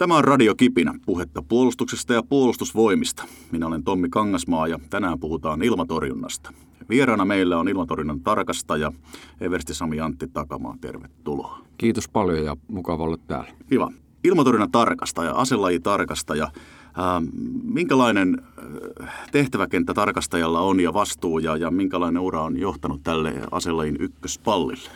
[0.00, 3.24] Tämä on Radio Kipinä, puhetta puolustuksesta ja puolustusvoimista.
[3.52, 6.52] Minä olen Tommi Kangasmaa ja tänään puhutaan ilmatorjunnasta.
[6.88, 8.92] Vieraana meillä on ilmatorjunnan tarkastaja
[9.40, 10.76] Eversti Sami Antti Takamaa.
[10.80, 11.58] Tervetuloa.
[11.78, 13.50] Kiitos paljon ja mukava olla täällä.
[13.68, 13.90] Kiva.
[14.24, 16.50] Ilmatorjunnan tarkastaja, aselajitarkastaja.
[17.62, 18.42] Minkälainen
[19.32, 24.90] tehtäväkenttä tarkastajalla on ja vastuu ja, ja minkälainen ura on johtanut tälle aselajin ykköspallille?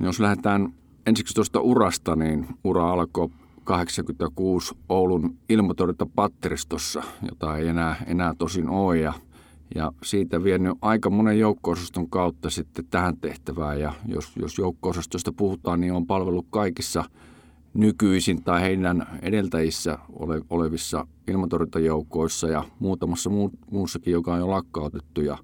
[0.00, 0.72] Jos lähdetään
[1.06, 3.28] ensiksi tuosta urasta, niin ura alkoi
[3.68, 8.98] 86 Oulun ilmatorjuntapatteristossa, jota ei enää, enää tosin ole.
[8.98, 9.12] Ja,
[9.74, 11.74] ja siitä vienyt aika monen joukko
[12.10, 13.80] kautta sitten tähän tehtävään.
[13.80, 14.92] Ja jos, jos joukko
[15.36, 17.04] puhutaan, niin on palvellut kaikissa
[17.74, 25.20] nykyisin tai heidän edeltäjissä ole, olevissa ilmatorjuntajoukoissa ja muutamassa muu, muussakin, joka on jo lakkautettu
[25.20, 25.38] ja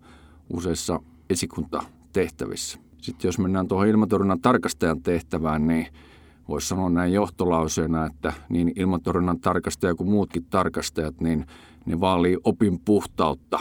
[0.52, 2.78] useissa esikuntatehtävissä.
[3.00, 5.86] Sitten jos mennään tuohon ilmatorjunnan tarkastajan tehtävään, niin
[6.48, 11.46] voisi sanoa näin johtolauseena, että niin ilmatorjunnan tarkastaja kuin muutkin tarkastajat, niin
[11.86, 13.58] ne vaalii opin puhtautta.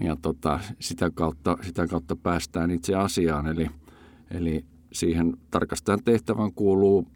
[0.00, 3.46] Ja tota, sitä, kautta, sitä kautta päästään itse asiaan.
[3.46, 3.70] Eli,
[4.30, 7.06] eli siihen tarkastajan tehtävän kuuluu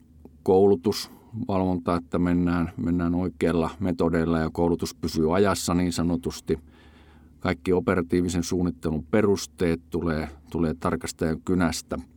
[0.43, 1.11] koulutus,
[1.49, 6.59] valvonta, että mennään, mennään oikeilla metodeilla ja koulutus pysyy ajassa niin sanotusti.
[7.41, 11.99] Kaikki operatiivisen suunnittelun perusteet tulee, tulee tarkastajan kynästä–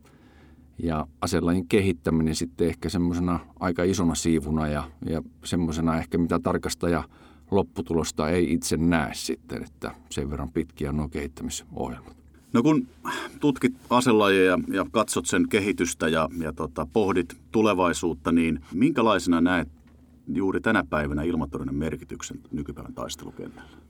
[0.82, 7.04] ja aselajin kehittäminen sitten ehkä semmoisena aika isona siivuna ja, ja semmoisena ehkä mitä tarkastaja
[7.50, 12.16] lopputulosta ei itse näe sitten, että sen verran pitkiä nuo kehittämisohjelmat.
[12.52, 12.86] No kun
[13.40, 19.68] tutkit aselajeja ja katsot sen kehitystä ja, ja tota, pohdit tulevaisuutta, niin minkälaisena näet
[20.34, 23.87] juuri tänä päivänä ilmatorjunnan merkityksen nykypäivän taistelukentällä?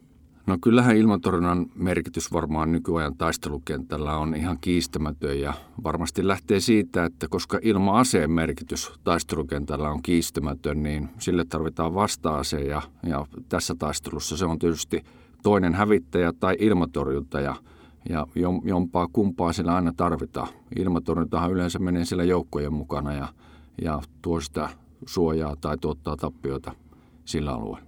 [0.49, 7.27] No kyllähän ilmatorjunnan merkitys varmaan nykyajan taistelukentällä on ihan kiistämätön ja varmasti lähtee siitä, että
[7.31, 14.45] koska ilma-aseen merkitys taistelukentällä on kiistämätön, niin sille tarvitaan vasta-ase ja, ja tässä taistelussa se
[14.45, 15.05] on tietysti
[15.43, 17.57] toinen hävittäjä tai ilmatorjunta ja,
[18.09, 18.27] ja
[18.65, 20.49] jompaa kumpaa sillä aina tarvitaan.
[20.79, 23.29] Ilmatorjuntahan yleensä menee siellä joukkojen mukana ja,
[23.83, 24.69] ja tuo sitä
[25.07, 26.73] suojaa tai tuottaa tappioita
[27.25, 27.88] sillä alueella.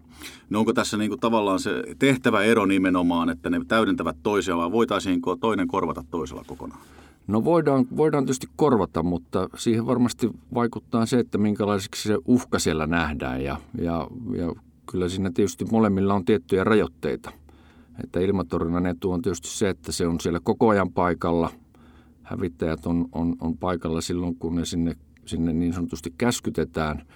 [0.50, 4.72] No onko tässä niin kuin tavallaan se tehtävä ero nimenomaan, että ne täydentävät toisiaan vai
[4.72, 6.80] voitaisiinko toinen korvata toisella kokonaan?
[7.26, 12.86] No voidaan, voidaan tietysti korvata, mutta siihen varmasti vaikuttaa se, että minkälaiseksi se uhka siellä
[12.86, 14.54] nähdään ja, ja, ja
[14.90, 17.32] kyllä siinä tietysti molemmilla on tiettyjä rajoitteita.
[18.04, 21.50] Että ilmatorjunnan etu on tietysti se, että se on siellä koko ajan paikalla.
[22.22, 27.02] Hävittäjät on, on, on paikalla silloin, kun ne sinne, sinne niin sanotusti käskytetään–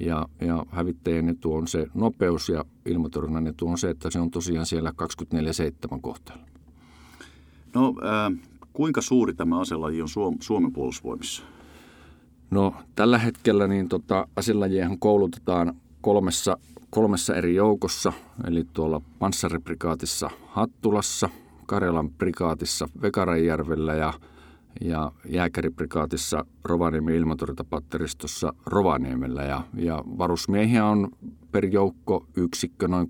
[0.00, 4.30] ja, ja hävittäjien etu on se nopeus ja ilmatorjunnan etu on se, että se on
[4.30, 4.92] tosiaan siellä
[5.94, 6.42] 24-7 kohteella.
[7.74, 8.38] No äh,
[8.72, 11.42] kuinka suuri tämä aselaji on Suom- Suomen puolustusvoimissa?
[12.50, 16.56] No tällä hetkellä niin tota, aselajiehan koulutetaan kolmessa,
[16.90, 18.12] kolmessa eri joukossa,
[18.46, 21.28] eli tuolla panssariprikaatissa Hattulassa,
[21.66, 24.12] Karjalan prikaatissa Vekarajärvellä ja–
[24.80, 31.08] ja jääkäriprikaatissa Rovaniemen ilmatorjuntapatteristossa Rovaniemellä ja, ja varusmiehiä on
[31.52, 33.08] per joukko yksikkö noin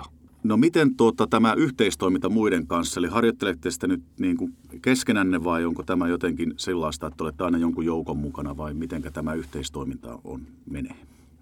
[0.00, 0.04] 3-400.
[0.44, 5.64] No miten tuota, tämä yhteistoiminta muiden kanssa, eli harjoittelette sitä nyt niin kuin keskenänne vai
[5.64, 10.40] onko tämä jotenkin sellaista, että olette aina jonkun joukon mukana vai miten tämä yhteistoiminta on,
[10.70, 10.96] menee?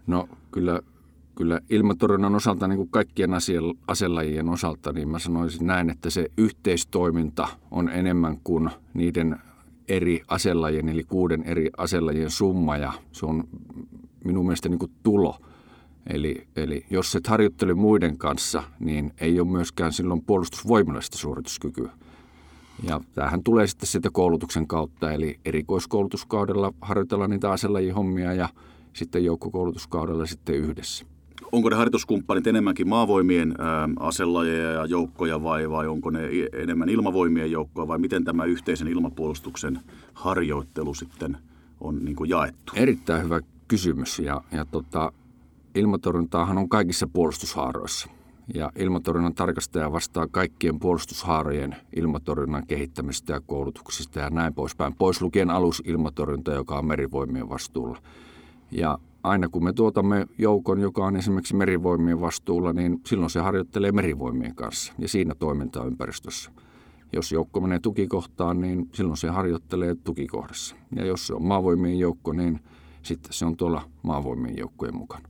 [0.06, 0.80] No kyllä
[1.40, 3.30] kyllä ilmatorjunnan osalta, niin kuin kaikkien
[3.86, 9.38] aselajien osalta, niin mä sanoisin näin, että se yhteistoiminta on enemmän kuin niiden
[9.88, 13.44] eri aselajien, eli kuuden eri aselajien summa, ja se on
[14.24, 15.36] minun mielestä niin kuin tulo.
[16.06, 21.90] Eli, eli jos et harjoittele muiden kanssa, niin ei ole myöskään silloin puolustusvoimallista suorituskykyä.
[22.82, 28.48] Ja tämähän tulee sitten sieltä koulutuksen kautta, eli erikoiskoulutuskaudella harjoitellaan niitä aselajien hommia ja
[28.92, 31.06] sitten joukkokoulutuskaudella sitten yhdessä
[31.52, 33.54] onko ne harjoituskumppanit enemmänkin maavoimien
[33.98, 39.80] aselajeja ja joukkoja vai, vai onko ne enemmän ilmavoimien joukkoja vai miten tämä yhteisen ilmapuolustuksen
[40.14, 41.36] harjoittelu sitten
[41.80, 42.72] on niin kuin jaettu?
[42.76, 45.12] Erittäin hyvä kysymys ja, ja tota,
[45.74, 48.08] ilmatorjuntaahan on kaikissa puolustushaaroissa.
[48.54, 55.50] Ja ilmatorjunnan tarkastaja vastaa kaikkien puolustushaarojen ilmatorjunnan kehittämistä ja koulutuksista ja näin poispäin, pois lukien
[55.50, 57.98] alusilmatorjunta, joka on merivoimien vastuulla.
[58.70, 63.92] Ja aina kun me tuotamme joukon, joka on esimerkiksi merivoimien vastuulla, niin silloin se harjoittelee
[63.92, 66.50] merivoimien kanssa ja siinä toimintaympäristössä.
[67.12, 70.76] Jos joukko menee tukikohtaan, niin silloin se harjoittelee tukikohdassa.
[70.96, 72.60] Ja jos se on maavoimien joukko, niin
[73.02, 75.28] sitten se on tuolla maavoimien joukkojen mukana.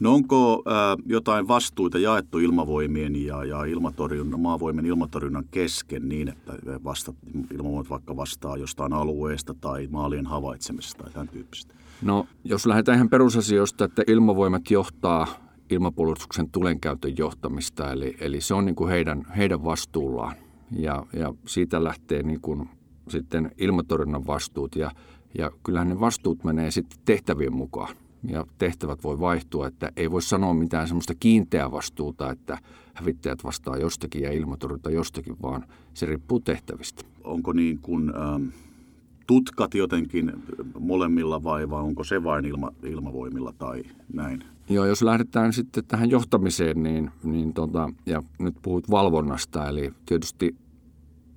[0.00, 6.52] No onko äh, jotain vastuita jaettu ilmavoimien ja, ja ilmatorjunnan, maavoimien ilmatorjunnan kesken niin, että
[6.84, 7.12] vasta,
[7.54, 11.74] ilmavoimat vaikka vastaa jostain alueesta tai maalien havaitsemisesta tai tämän tyyppistä?
[12.02, 15.26] No, jos lähdetään ihan perusasioista, että ilmavoimat johtaa
[15.70, 20.36] ilmapuolustuksen tulenkäytön johtamista, eli, eli se on niin kuin heidän, heidän vastuullaan.
[20.70, 22.68] Ja, ja siitä lähtee niin kuin
[23.08, 24.90] sitten ilmatorjunnan vastuut, ja,
[25.38, 27.96] ja kyllähän ne vastuut menee sitten tehtävien mukaan.
[28.28, 32.58] Ja tehtävät voi vaihtua, että ei voi sanoa mitään semmoista kiinteää vastuuta, että
[32.94, 35.64] hävittäjät vastaa jostakin ja ilmatorjunta jostakin, vaan
[35.94, 37.04] se riippuu tehtävistä.
[37.24, 38.12] Onko niin kuin...
[38.16, 38.48] Ähm
[39.26, 40.32] tutkat jotenkin
[40.78, 43.82] molemmilla vai, vai onko se vain ilma, ilmavoimilla tai
[44.12, 44.44] näin?
[44.68, 50.56] Joo, jos lähdetään sitten tähän johtamiseen, niin, niin tota, ja nyt puhut valvonnasta, eli tietysti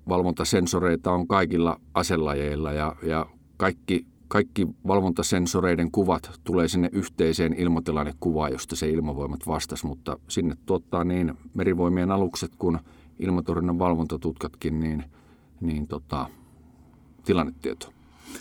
[0.10, 3.26] valvontasensoreita on kaikilla aselajeilla ja, ja
[3.58, 11.04] kaikki, kaikki valvontasensoreiden kuvat tulee sinne yhteiseen ilmatilannekuvaan, josta se ilmavoimat vastasi, mutta sinne tuottaa
[11.04, 12.80] niin merivoimien alukset kuin
[13.20, 15.04] ilmatorjunnan valvontatutkatkin, niin,
[15.62, 16.30] niin tota,
[17.25, 17.94] tilannetietoa.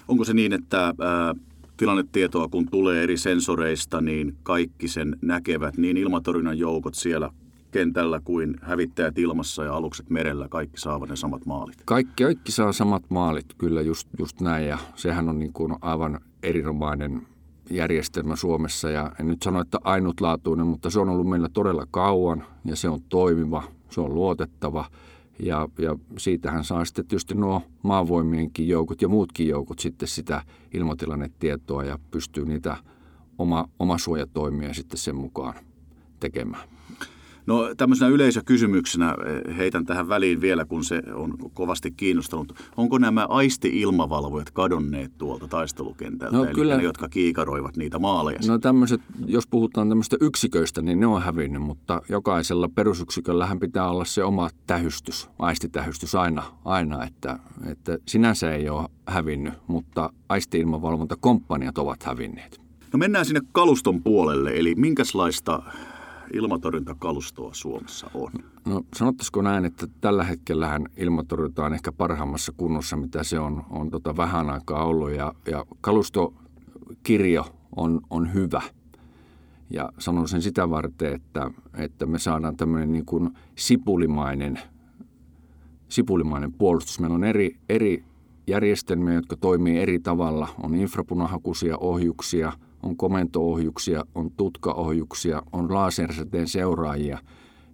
[0.08, 1.34] Onko se niin, että ää,
[1.76, 7.30] tilannetietoa kun tulee eri sensoreista, niin kaikki sen näkevät, niin ilmatorjunnan joukot siellä
[7.70, 11.76] kentällä kuin hävittäjät ilmassa ja alukset merellä, kaikki saavat ne samat maalit?
[11.84, 16.20] Kaikki, kaikki saa samat maalit, kyllä just, just näin ja sehän on niin kuin aivan
[16.42, 17.22] erinomainen
[17.70, 22.44] järjestelmä Suomessa ja en nyt sano, että ainutlaatuinen, mutta se on ollut meillä todella kauan
[22.64, 24.84] ja se on toimiva, se on luotettava–
[25.38, 30.42] ja, ja siitähän saa sitten tietysti nuo maavoimienkin joukot ja muutkin joukot sitten sitä
[30.74, 32.76] ilmatilannetietoa ja pystyy niitä
[33.38, 35.54] oma, omasuojatoimia sitten sen mukaan
[36.20, 36.73] tekemään.
[37.46, 42.52] No tämmöisenä yleisökysymyksenä eh, heitän tähän väliin vielä, kun se on kovasti kiinnostanut.
[42.76, 48.38] Onko nämä aisti-ilmavalvojat kadonneet tuolta taistelukentältä, no, eli kyllä, ne, jotka kiikaroivat niitä maaleja?
[48.48, 54.04] No tämmöiset, jos puhutaan tämmöistä yksiköistä, niin ne on hävinnyt, mutta jokaisella perusyksiköllähän pitää olla
[54.04, 62.02] se oma tähystys, aistitähystys aina, aina että, että sinänsä ei ole hävinnyt, mutta aisti-ilmavalvontakomppaniat ovat
[62.02, 62.60] hävinneet.
[62.92, 65.62] No mennään sinne kaluston puolelle, eli minkälaista
[66.32, 68.30] ilmatorjuntakalustoa Suomessa on?
[68.64, 73.90] No sanottaisiko näin, että tällä hetkellähän ilmatorjunta on ehkä parhaimmassa kunnossa, mitä se on, on
[73.90, 78.62] tota vähän aikaa ollut ja, ja kalustokirjo on, on hyvä.
[79.70, 84.60] Ja sanon sen sitä varten, että, että me saadaan tämmöinen niin kuin sipulimainen,
[85.88, 87.00] sipulimainen puolustus.
[87.00, 88.04] Meillä on eri, eri
[88.46, 90.48] järjestelmiä, jotka toimii eri tavalla.
[90.62, 92.52] On infrapunahakuisia ohjuksia–
[92.84, 97.18] on komentoohjuksia, on tutkaohjuksia, on lasersäteen seuraajia.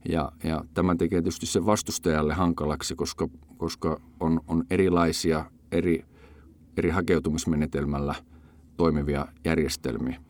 [0.09, 6.05] Ja, ja tämä tekee tietysti sen vastustajalle hankalaksi, koska, koska on, on erilaisia eri,
[6.77, 8.15] eri hakeutumismenetelmällä
[8.77, 10.21] toimivia järjestelmiä.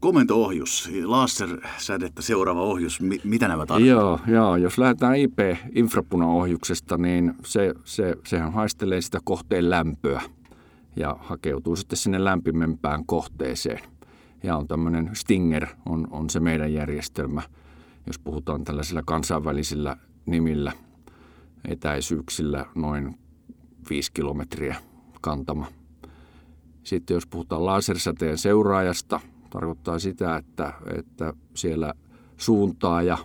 [0.00, 4.20] Komento-ohjus, lasersädettä seuraava ohjus, mitä nämä tarkoittavat?
[4.26, 10.22] Joo, joo, jos lähdetään IP-infrapunaohjuksesta, niin se, se, sehän haistelee sitä kohteen lämpöä–
[10.98, 13.80] ja hakeutuu sitten sinne lämpimempään kohteeseen.
[14.42, 17.42] Ja on tämmöinen Stinger, on, on se meidän järjestelmä,
[18.06, 19.96] jos puhutaan tällaisilla kansainvälisillä
[20.26, 20.72] nimillä,
[21.68, 23.18] etäisyyksillä noin
[23.90, 24.76] 5 kilometriä
[25.20, 25.66] kantama.
[26.82, 29.20] Sitten jos puhutaan lasersäteen seuraajasta,
[29.50, 31.94] tarkoittaa sitä, että, että siellä
[32.36, 33.18] suuntaa ja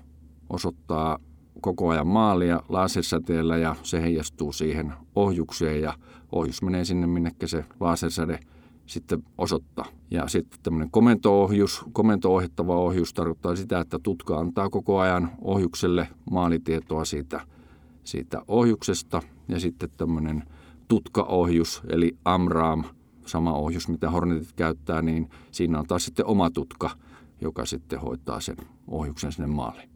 [0.50, 1.20] osoittaa
[1.62, 5.94] koko ajan maalia lasersäteellä ja se heijastuu siihen ohjukseen ja
[6.34, 8.40] ohjus menee sinne, minnekä se lasersäde
[8.86, 9.86] sitten osoittaa.
[10.12, 17.06] Ja sitten tämmöinen komento-ohjus, komento-ohjattava ohjus tarkoittaa sitä, että tutka antaa koko ajan ohjukselle maalitietoa
[17.06, 17.42] siitä,
[18.04, 19.22] siitä ohjuksesta.
[19.48, 20.44] Ja sitten tämmöinen
[20.88, 22.84] tutkaohjus, eli AMRAAM,
[23.26, 26.90] sama ohjus, mitä Hornetit käyttää, niin siinä on taas sitten oma tutka,
[27.42, 29.93] joka sitten hoitaa sen ohjuksen sinne maaliin.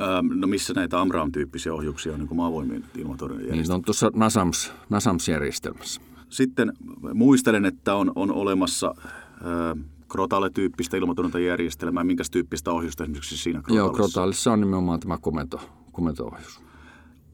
[0.00, 6.00] Ähm, no missä näitä Amram-tyyppisiä ohjuksia on niin maavoimien ilmatorjunnan Niin on tuossa Nasams, Nasams-järjestelmässä.
[6.28, 6.72] Sitten
[7.14, 12.04] muistelen, että on, on olemassa äh, Krotale-tyyppistä ilmatorjuntajärjestelmää.
[12.04, 13.86] Minkä tyyppistä ohjusta esimerkiksi siinä Krotalissa?
[13.86, 15.60] Joo, Krotalissa on nimenomaan tämä komento,
[15.92, 16.60] komento-ohjus.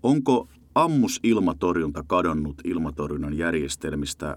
[0.03, 4.31] Onko ammusilmatorjunta kadonnut ilmatorjunnan järjestelmistä.
[4.31, 4.37] Äh,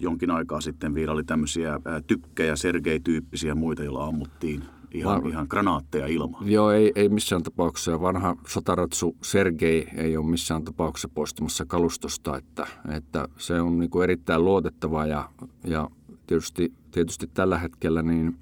[0.00, 5.46] jonkin aikaa sitten vielä oli tämmöisiä äh, tykkejä, Sergei-tyyppisiä muita, joilla ammuttiin ihan, Va- ihan
[5.50, 6.50] granaatteja ilmaan.
[6.50, 8.00] Joo, ei, ei missään tapauksessa.
[8.00, 14.04] Vanha sotaratsu Sergei ei ole missään tapauksessa poistumassa kalustosta, että, että se on niin kuin
[14.04, 15.28] erittäin luotettava ja,
[15.64, 15.90] ja
[16.26, 18.36] tietysti, tietysti tällä hetkellä niin,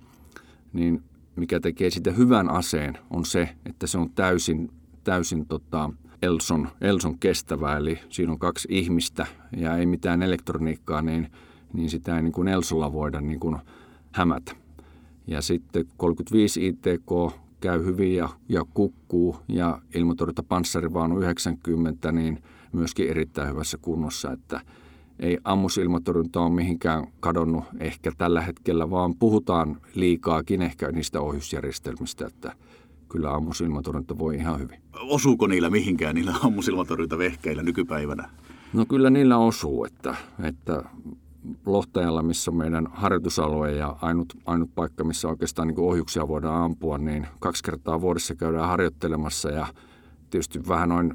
[0.72, 1.02] niin
[1.36, 4.70] mikä tekee sitä hyvän aseen on se, että se on täysin,
[5.04, 5.90] täysin tota,
[6.22, 11.32] Elson, Elson kestävä, eli siinä on kaksi ihmistä ja ei mitään elektroniikkaa, niin,
[11.72, 13.56] niin sitä ei niin kuin Elsolla voida niin kuin
[14.12, 14.61] hämätä.
[15.26, 23.08] Ja sitten 35 ITK käy hyvin ja, ja kukkuu ja ilmatorjunta panssarivaunu 90 niin myöskin
[23.08, 24.60] erittäin hyvässä kunnossa, että,
[25.20, 32.52] ei ammusilmatorjunta ole mihinkään kadonnut ehkä tällä hetkellä, vaan puhutaan liikaakin ehkä niistä ohjusjärjestelmistä, että
[33.08, 34.78] kyllä ammusilmatorjunta voi ihan hyvin.
[35.00, 38.30] Osuuko niillä mihinkään, niillä ammusilmatorjuntavehkeillä nykypäivänä?
[38.72, 40.84] No kyllä niillä osuu, että, että
[41.66, 46.98] Lohtajalla, missä on meidän harjoitusalue ja ainut, ainut paikka, missä oikeastaan niin ohjuksia voidaan ampua,
[46.98, 49.66] niin kaksi kertaa vuodessa käydään harjoittelemassa ja
[50.30, 51.14] tietysti vähän noin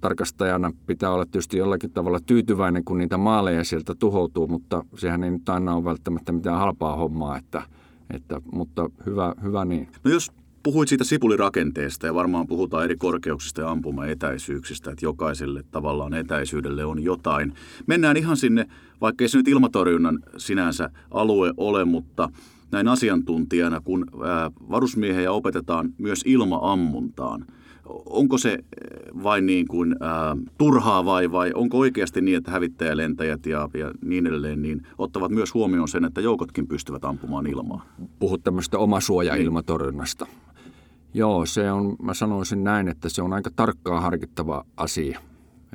[0.00, 5.30] tarkastajana pitää olla tietysti jollakin tavalla tyytyväinen, kun niitä maaleja sieltä tuhoutuu, mutta sehän ei
[5.30, 7.62] nyt aina ole välttämättä mitään halpaa hommaa, että,
[8.10, 9.88] että, mutta hyvä, hyvä niin.
[10.04, 10.32] No jos
[10.64, 17.04] puhuit siitä sipulirakenteesta ja varmaan puhutaan eri korkeuksista ja ampumaetäisyyksistä, että jokaiselle tavallaan etäisyydelle on
[17.04, 17.54] jotain.
[17.86, 18.66] Mennään ihan sinne,
[19.00, 22.28] vaikka ei se nyt ilmatorjunnan sinänsä alue ole, mutta
[22.70, 24.06] näin asiantuntijana, kun
[24.70, 27.44] varusmiehejä opetetaan myös ilmaammuntaan–
[28.06, 28.58] onko se
[29.22, 34.26] vain niin kuin, ää, turhaa vai, vai onko oikeasti niin, että hävittäjälentäjät ja, ja niin
[34.26, 37.86] edelleen niin ottavat myös huomioon sen, että joukotkin pystyvät ampumaan ilmaa?
[38.18, 40.24] Puhut tämmöistä omasuoja-ilmatorjunnasta.
[40.24, 40.43] Niin.
[41.14, 45.20] Joo, se on, mä sanoisin näin, että se on aika tarkkaan harkittava asia.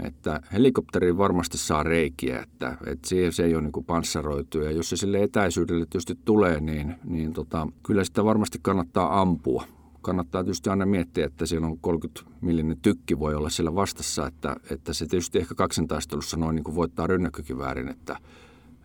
[0.04, 4.62] Että helikopteriin varmasti saa reikiä, että, että se, se ei ole niin panssaroitu.
[4.62, 9.64] Ja jos se sille etäisyydelle tietysti tulee, niin, niin tota, kyllä sitä varmasti kannattaa ampua
[10.02, 14.56] kannattaa tietysti aina miettiä, että siellä on 30 millinen tykki voi olla siellä vastassa, että,
[14.72, 18.18] että se tietysti ehkä kaksintaistelussa noin niin kuin voittaa rynnäkkökiväärin, että,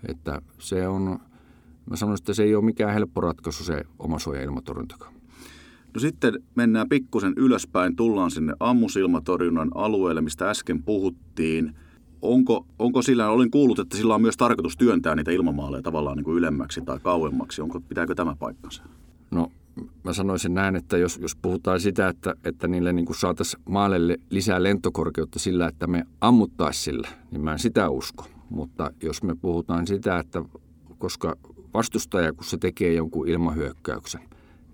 [0.09, 1.19] että se on,
[1.91, 5.14] mä sanoisin, että se ei ole mikään helppo ratkaisu se omasuoja-ilmatorjuntakaan.
[5.95, 11.75] No sitten mennään pikkusen ylöspäin, tullaan sinne ammusilmatorjunnan alueelle, mistä äsken puhuttiin.
[12.23, 16.25] Onko, onko sillä, olin kuullut, että sillä on myös tarkoitus työntää niitä ilmamaaleja tavallaan niin
[16.25, 17.63] kuin ylemmäksi tai kauemmaksi.
[17.63, 18.83] Onko, pitääkö tämä paikkansa?
[19.31, 19.53] No
[20.05, 24.17] mä sanoisin näin, että jos, jos puhutaan sitä, että, että niille niin kuin saataisiin maalelle
[24.31, 28.27] lisää lentokorkeutta sillä, että me ammuttaisiin sillä, niin mä en sitä usko.
[28.51, 30.43] Mutta jos me puhutaan sitä, että
[30.99, 31.37] koska
[31.75, 34.21] vastustaja, kun se tekee jonkun ilmahyökkäyksen,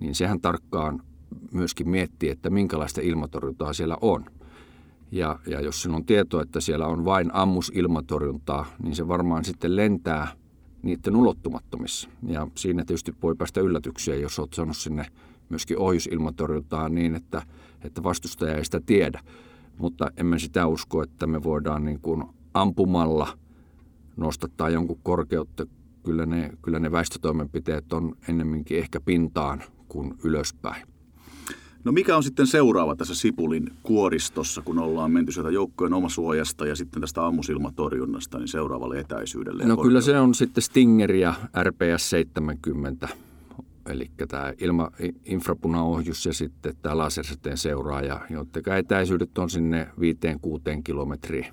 [0.00, 1.02] niin sehän tarkkaan
[1.52, 4.24] myöskin miettii, että minkälaista ilmatorjuntaa siellä on.
[5.12, 9.76] Ja, ja jos sinulla on tieto, että siellä on vain ammusilmatorjuntaa, niin se varmaan sitten
[9.76, 10.28] lentää–
[10.82, 12.08] niiden ulottumattomissa.
[12.26, 15.06] Ja siinä tietysti voi päästä yllätyksiä, jos olet saanut sinne
[15.48, 17.42] myöskin ohjusilmatorjuntaa niin, että,
[17.84, 19.20] että vastustaja ei sitä tiedä.
[19.78, 23.38] Mutta emme sitä usko, että me voidaan niin kuin ampumalla
[24.16, 25.66] nostattaa jonkun korkeutta.
[26.04, 30.82] Kyllä ne, kyllä ne väistötoimenpiteet on ennemminkin ehkä pintaan kuin ylöspäin.
[31.84, 36.76] No mikä on sitten seuraava tässä Sipulin kuoristossa, kun ollaan menty sieltä joukkojen omasuojasta ja
[36.76, 39.64] sitten tästä ammusilmatorjunnasta niin seuraavalle etäisyydelle?
[39.64, 43.08] No kyllä se on sitten Stinger ja RPS 70,
[43.86, 44.90] eli tämä ilma,
[45.24, 49.88] infrapunaohjus ja sitten tämä lasersäteen seuraaja, joiden etäisyydet on sinne
[50.78, 51.46] 5-6 kilometriin.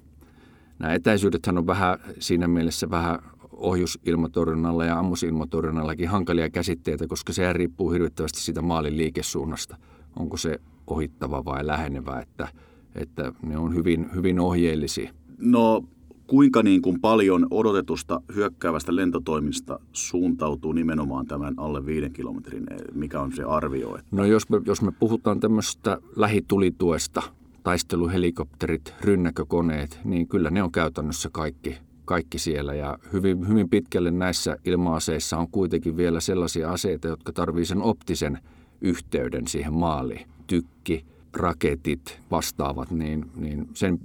[0.80, 3.20] Nämä etäisyydethän on vähän siinä mielessä vähän
[3.52, 9.78] ohjusilmatorjunnalla ja ammusilmatorjunnallakin hankalia käsitteitä, koska se riippuu hirvittävästi siitä maalin liikesuunnasta–
[10.20, 12.48] onko se ohittava vai lähenevä, että,
[12.96, 15.14] että ne on hyvin, hyvin ohjeellisia.
[15.38, 15.84] No
[16.28, 23.32] kuinka niin kuin paljon odotetusta hyökkäävästä lentotoimista suuntautuu nimenomaan tämän alle viiden kilometrin, mikä on
[23.34, 23.96] se arvio?
[23.96, 24.08] Että...
[24.12, 27.22] No jos me, jos me puhutaan tämmöisestä lähitulituesta,
[27.64, 32.74] taisteluhelikopterit, rynnäkökoneet, niin kyllä ne on käytännössä kaikki, kaikki siellä.
[32.74, 38.40] Ja hyvin, hyvin pitkälle näissä ilma-aseissa on kuitenkin vielä sellaisia aseita, jotka tarvitsevat sen optisen–
[38.82, 44.00] yhteyden siihen maaliin, tykki, raketit, vastaavat, niin, niin sen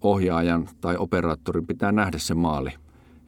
[0.00, 2.70] ohjaajan tai operaattorin pitää nähdä se maali.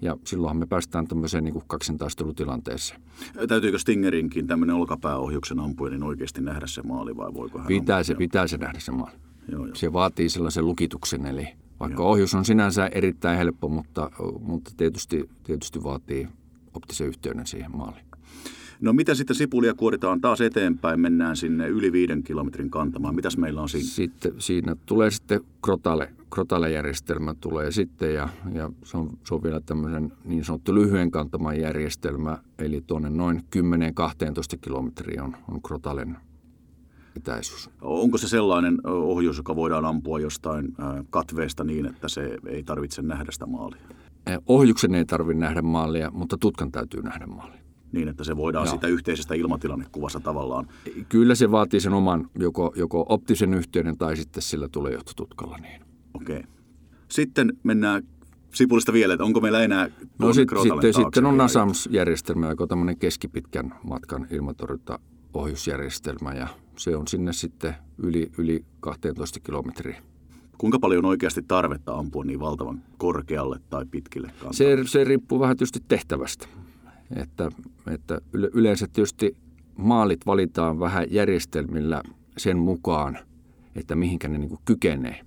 [0.03, 3.01] Ja silloinhan me päästään tämmöiseen niin kaksintaistelutilanteeseen.
[3.49, 8.15] Täytyykö Stingerinkin tämmöinen olkapääohjuksen ampuja niin oikeasti nähdä se maali vai voiko hän Pitää se,
[8.15, 9.17] pitää se nähdä se maali.
[9.49, 9.75] Joo, joo.
[9.75, 11.49] Se vaatii sellaisen lukituksen, eli
[11.81, 12.11] vaikka joo.
[12.11, 16.29] ohjus on sinänsä erittäin helppo, mutta, mutta tietysti, tietysti vaatii
[16.75, 18.05] optisen yhteyden siihen maaliin.
[18.81, 23.15] No mitä sitten sipulia kuoritaan taas eteenpäin, mennään sinne yli viiden kilometrin kantamaan.
[23.15, 23.87] Mitäs meillä on siinä?
[23.87, 29.61] Sitten siinä tulee sitten krotale, krotale-järjestelmä tulee sitten ja, ja se, on, se on vielä
[29.61, 36.17] tämmöinen niin sanottu lyhyen kantaman järjestelmä, eli tuonne noin 10-12 kilometriä on, on krotalen
[37.17, 37.71] etäisyys.
[37.81, 40.75] Onko se sellainen ohjus, joka voidaan ampua jostain
[41.11, 43.81] katveesta niin, että se ei tarvitse nähdä sitä maalia?
[44.47, 47.60] Ohjuksen ei tarvitse nähdä maalia, mutta tutkan täytyy nähdä maalia
[47.93, 48.75] niin, että se voidaan Joo.
[48.75, 50.69] sitä yhteisestä ilmatilannekuvassa tavallaan.
[51.09, 55.59] Kyllä se vaatii sen oman joko, joko optisen yhteyden tai sitten sillä tulee johtotutkalla.
[55.59, 55.81] Niin.
[56.15, 56.37] Okei.
[56.37, 56.51] Okay.
[57.09, 58.03] Sitten mennään
[58.55, 62.99] Sipulista vielä, että onko meillä enää No sit, sitten, sitten on NASAMS-järjestelmä, joka on tämmöinen
[62.99, 64.99] keskipitkän matkan ilmatorjunta
[65.35, 70.03] ohjusjärjestelmä ja se on sinne sitten yli, yli 12 kilometriä.
[70.59, 74.53] kuinka paljon oikeasti tarvetta ampua niin valtavan korkealle tai pitkille kantalle?
[74.53, 76.47] Se, se riippuu vähän tietysti tehtävästä.
[77.17, 77.51] Että,
[77.87, 79.37] että yleensä tietysti
[79.77, 82.03] maalit valitaan vähän järjestelmillä
[82.37, 83.19] sen mukaan,
[83.75, 85.21] että mihinkä ne niin kykenee.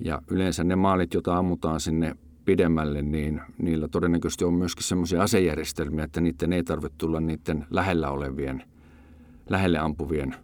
[0.00, 6.04] Ja yleensä ne maalit, joita ammutaan sinne pidemmälle, niin niillä todennäköisesti on myöskin sellaisia asejärjestelmiä,
[6.04, 8.62] että niiden ei tarvitse tulla niiden lähellä olevien,
[9.50, 10.34] lähelle ampuvien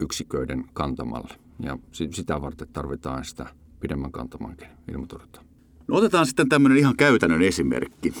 [0.00, 1.34] yksiköiden kantamalle.
[1.60, 1.78] Ja
[2.10, 3.46] sitä varten tarvitaan sitä
[3.80, 5.42] pidemmän kantamankin ilmatorjuntaa.
[5.88, 8.12] No otetaan sitten tämmöinen ihan käytännön esimerkki.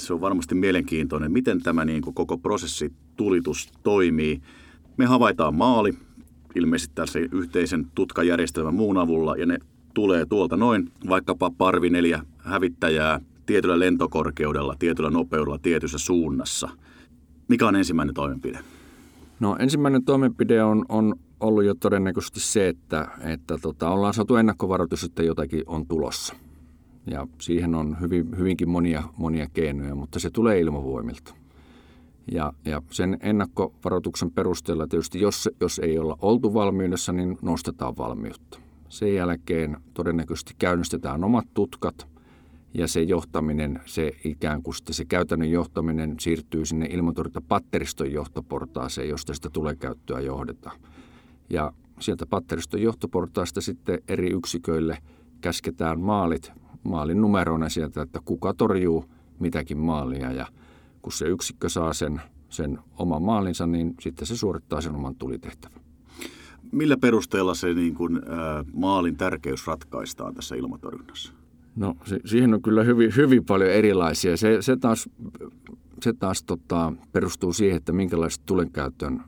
[0.00, 4.40] Se on varmasti mielenkiintoinen, miten tämä niin kuin koko prosessi tulitus toimii.
[4.96, 5.94] Me havaitaan maali,
[6.54, 9.58] ilmeisesti tässä yhteisen tutkajärjestelmän muun avulla, ja ne
[9.94, 16.68] tulee tuolta noin vaikkapa parvi neljä hävittäjää tietyllä lentokorkeudella, tietyllä nopeudella, tietyssä suunnassa.
[17.48, 18.58] Mikä on ensimmäinen toimenpide?
[19.40, 25.04] No ensimmäinen toimenpide on, on ollut jo todennäköisesti se, että, että tota, ollaan saatu ennakkovaroitus,
[25.04, 26.34] että jotakin on tulossa.
[27.10, 31.34] Ja siihen on hyvin, hyvinkin monia, monia keinoja, mutta se tulee ilmavoimilta.
[32.32, 38.58] Ja, ja sen ennakkovaroituksen perusteella tietysti, jos, jos ei olla oltu valmiudessa, niin nostetaan valmiutta.
[38.88, 42.08] Sen jälkeen todennäköisesti käynnistetään omat tutkat
[42.74, 46.88] ja se johtaminen, se ikään kuin se käytännön johtaminen siirtyy sinne
[47.48, 50.70] patteriston johtoportaaseen, josta sitä tulee käyttöä johdeta.
[51.50, 54.98] Ja sieltä patteriston johtoportaasta sitten eri yksiköille
[55.40, 56.52] käsketään maalit,
[56.82, 59.04] maalin numeroina sieltä, että kuka torjuu
[59.38, 60.46] mitäkin maalia ja
[61.02, 65.80] kun se yksikkö saa sen, sen oman maalinsa, niin sitten se suorittaa sen oman tulitehtävän.
[66.72, 68.20] Millä perusteella se niin kuin, ä,
[68.72, 71.32] maalin tärkeys ratkaistaan tässä ilmatorjunnassa?
[71.76, 74.36] No se, siihen on kyllä hyvin, hyvin paljon erilaisia.
[74.36, 75.08] Se, se taas,
[76.02, 79.22] se taas tota, perustuu siihen, että minkälaiset tulenkäytön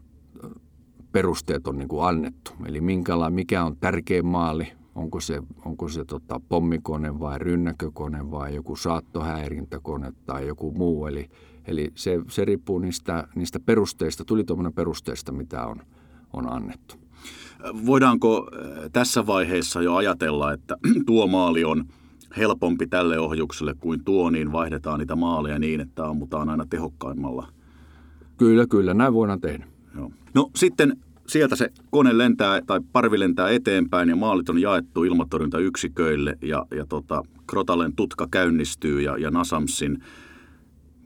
[1.12, 2.52] perusteet on niin kuin annettu.
[2.66, 8.54] Eli minkäla, mikä on tärkein maali, onko se, onko se tota, pommikone vai rynnäkökone vai
[8.54, 11.06] joku saattohäirintäkone tai joku muu.
[11.06, 11.30] Eli,
[11.66, 15.80] eli se, se riippuu niistä, niistä perusteista, tulituominen perusteista, mitä on,
[16.32, 16.94] on annettu.
[17.86, 21.84] Voidaanko äh, tässä vaiheessa jo ajatella, että tuo maali on
[22.36, 27.48] helpompi tälle ohjukselle kuin tuo, niin vaihdetaan niitä maaleja niin, että ammutaan aina tehokkaimmalla?
[28.36, 29.66] Kyllä, kyllä, näin voidaan tehdä.
[29.96, 30.10] Joo.
[30.34, 36.38] No sitten sieltä se kone lentää tai parvi lentää eteenpäin ja maalit on jaettu ilmatorjuntayksiköille
[36.42, 39.98] ja, ja tota, Krotalen tutka käynnistyy ja, ja Nasamsin.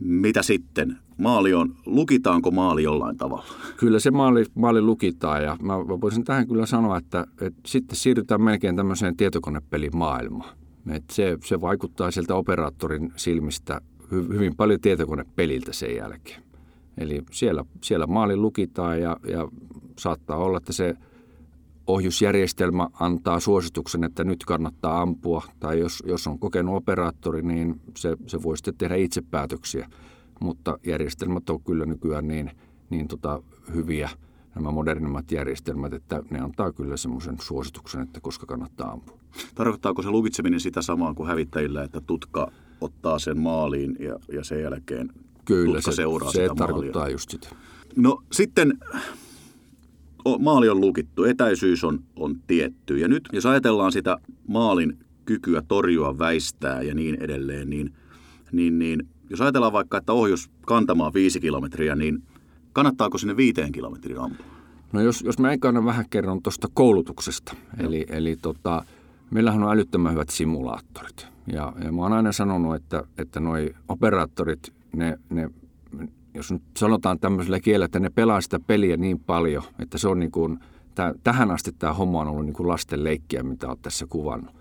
[0.00, 0.98] Mitä sitten?
[1.18, 3.44] Maali on, lukitaanko maali jollain tavalla?
[3.76, 8.42] Kyllä se maali, maali lukitaan ja mä voisin tähän kyllä sanoa, että, että sitten siirrytään
[8.42, 10.57] melkein tämmöiseen tietokonepelin maailmaan.
[10.90, 16.42] Et se, se vaikuttaa sieltä operaattorin silmistä hyvin paljon tietokonepeliltä sen jälkeen.
[16.98, 19.48] Eli siellä, siellä maali lukitaan ja, ja
[19.98, 20.94] saattaa olla, että se
[21.87, 25.42] ohjusjärjestelmä antaa suosituksen, että nyt kannattaa ampua.
[25.61, 29.88] Tai jos, jos on kokenut operaattori, niin se, se voi sitten tehdä itse päätöksiä.
[30.40, 32.50] Mutta järjestelmät on kyllä nykyään niin,
[32.90, 33.42] niin tota
[33.74, 34.11] hyviä,
[34.54, 39.18] nämä modernimmat järjestelmät, että ne antaa kyllä semmoisen suosituksen, että koska kannattaa ampua.
[39.54, 44.62] Tarkoittaako se lukitseminen sitä samaa kuin hävittäjillä, että tutka ottaa sen maaliin ja, ja sen
[44.62, 45.12] jälkeen
[45.44, 47.14] Kyllä, se, seuraa se sitä tarkoittaa maalia.
[47.14, 47.48] just sitä.
[47.96, 48.78] No sitten
[50.38, 52.98] maali on lukittu, etäisyys on, on tietty.
[52.98, 54.16] Ja nyt jos ajatellaan sitä
[54.48, 57.92] maalin kykyä torjua, väistää ja niin edelleen, niin,
[58.52, 62.22] niin, niin jos ajatellaan vaikka, että ohjus kantamaan viisi kilometriä, niin
[62.72, 64.46] kannattaako sinne viiteen kilometriin ampua?
[64.92, 67.54] No jos, jos mä ekana vähän kerron tuosta koulutuksesta.
[67.78, 67.88] Joo.
[67.88, 68.84] Eli, eli tota,
[69.30, 71.26] meillähän on älyttömän hyvät simulaattorit.
[71.52, 75.50] Ja, ja mä oon aina sanonut, että, että noi operaattorit ne, ne,
[76.37, 80.18] jos nyt sanotaan tämmöisellä kielellä, että ne pelaa sitä peliä niin paljon, että se on
[80.18, 80.59] niin kuin,
[80.94, 84.55] tää, tähän asti tämä homma on ollut niin kuin lasten leikkiä, mitä olet tässä kuvannut.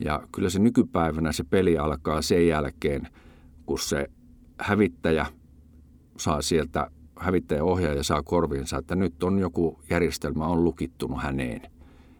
[0.00, 3.08] Ja kyllä se nykypäivänä se peli alkaa sen jälkeen,
[3.66, 4.10] kun se
[4.58, 5.26] hävittäjä
[6.16, 6.90] saa sieltä,
[7.62, 11.60] ohjaaja saa korviinsa, että nyt on joku järjestelmä on lukittunut häneen.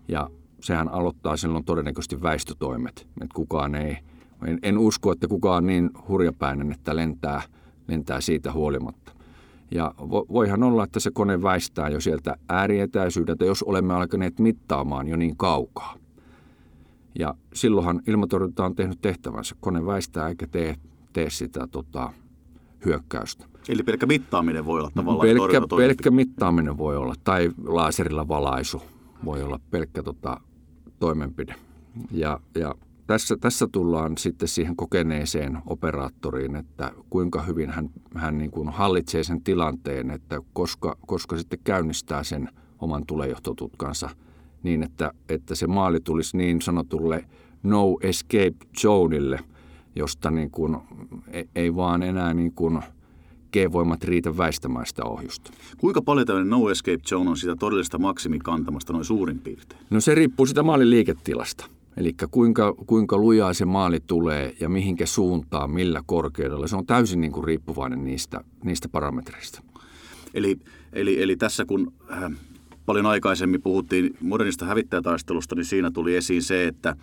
[0.08, 3.98] Ja sehän aloittaa silloin todennäköisesti väistötoimet, että kukaan ei,
[4.46, 7.42] en, en usko, että kukaan on niin hurjapäinen, että lentää–
[7.88, 9.01] lentää siitä huolimatta.
[9.74, 15.16] Ja voihan olla, että se kone väistää jo sieltä äärietäisyydeltä, jos olemme alkaneet mittaamaan jo
[15.16, 15.94] niin kaukaa.
[17.18, 19.56] Ja silloinhan ilmatorjunta on tehnyt tehtävänsä.
[19.60, 20.76] Kone väistää eikä tee,
[21.12, 22.12] tee sitä tota,
[22.84, 23.46] hyökkäystä.
[23.68, 28.82] Eli pelkkä mittaaminen voi olla tavallaan pelkkä, pelkkä mittaaminen voi olla, tai laaserilla valaisu
[29.24, 30.40] voi olla pelkkä tota,
[30.98, 31.54] toimenpide.
[32.10, 32.74] Ja, ja
[33.06, 39.24] tässä, tässä tullaan sitten siihen kokeneeseen operaattoriin, että kuinka hyvin hän, hän niin kuin hallitsee
[39.24, 44.10] sen tilanteen, että koska, koska sitten käynnistää sen oman tulejohtotutkansa
[44.62, 47.24] niin, että, että se maali tulisi niin sanotulle
[47.62, 49.38] no escape zoneille,
[49.96, 50.76] josta niin kuin,
[51.28, 52.82] ei, ei vaan enää niin kuin
[53.52, 55.50] G-voimat riitä väistämään sitä ohjusta.
[55.78, 59.80] Kuinka paljon tämmöinen no escape zone on sitä todellista maksimikantamasta noin suurin piirtein?
[59.90, 61.66] No se riippuu sitä maalin liiketilasta.
[61.96, 66.66] Eli kuinka, kuinka lujaa se maali tulee ja mihinkä suuntaan, millä korkeudella.
[66.66, 69.62] Se on täysin niin kuin riippuvainen niistä, niistä parametreista.
[70.34, 70.56] Eli,
[70.92, 72.32] eli, eli tässä kun äh,
[72.86, 76.96] paljon aikaisemmin puhuttiin modernista hävittäjätaistelusta, niin siinä tuli esiin se, että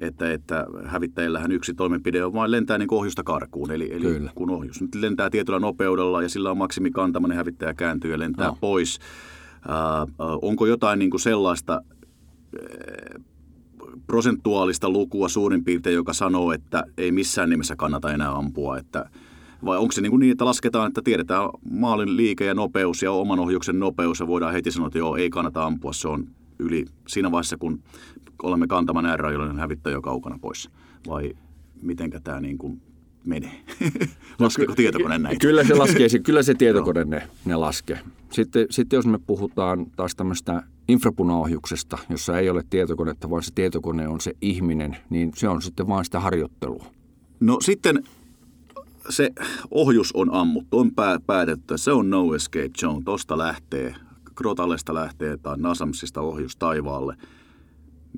[0.00, 3.70] että, että hävittäjillähän yksi toimenpide on vain lentää niin ohjusta karkuun.
[3.70, 8.10] Eli, eli kun ohjus nyt lentää tietyllä nopeudella ja sillä on maksimikantama, niin hävittäjä kääntyy
[8.10, 8.56] ja lentää no.
[8.60, 8.98] pois.
[9.54, 10.08] Äh,
[10.42, 13.22] onko jotain niin kuin sellaista äh,
[14.06, 19.10] prosentuaalista lukua suurin piirtein, joka sanoo, että ei missään nimessä kannata enää ampua, että
[19.64, 23.38] vai onko se niin, niin, että lasketaan, että tiedetään maalin liike ja nopeus ja oman
[23.38, 26.26] ohjuksen nopeus ja voidaan heti sanoa, että joo, ei kannata ampua, se on
[26.58, 27.82] yli siinä vaiheessa, kun
[28.42, 30.70] olemme kantaman äärirajoilla, hävittää jo kaukana pois.
[31.08, 31.32] Vai
[31.82, 32.82] mitenkä tämä niin kuin
[33.24, 33.60] menee?
[34.38, 35.38] Laskeeko tietokone näitä?
[35.38, 37.98] Kyllä se laskee, kyllä se tietokone ne, ne laskee.
[38.30, 44.08] Sitten, sitten jos me puhutaan taas tämmöistä infrapunaohjuksesta, jossa ei ole tietokonetta, vaan se tietokone
[44.08, 46.84] on se ihminen, niin se on sitten vain sitä harjoittelua.
[47.40, 48.04] No sitten
[49.08, 49.30] se
[49.70, 50.90] ohjus on ammuttu, on
[51.26, 53.94] päätetty, se on no escape zone, tosta lähtee,
[54.34, 57.16] Krotallesta lähtee tai Nasamsista ohjus taivaalle.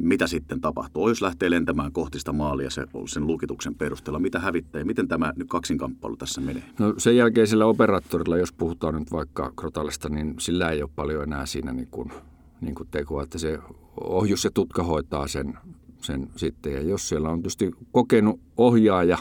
[0.00, 1.02] Mitä sitten tapahtuu?
[1.02, 4.18] Ohjus lähtee lentämään kohti sitä maalia sen, sen lukituksen perusteella.
[4.18, 4.84] Mitä hävittää?
[4.84, 6.62] Miten tämä nyt kaksinkamppailu tässä menee?
[6.78, 11.46] No sen jälkeisellä operaattorilla, jos puhutaan nyt vaikka Krotallesta, niin sillä ei ole paljon enää
[11.46, 12.12] siinä niin kuin
[12.60, 13.58] niin kuin tekoa, että se
[14.00, 15.58] ohjus ja tutka hoitaa sen,
[16.00, 16.72] sen sitten.
[16.72, 19.18] Ja jos siellä on tietysti kokenut ohjaaja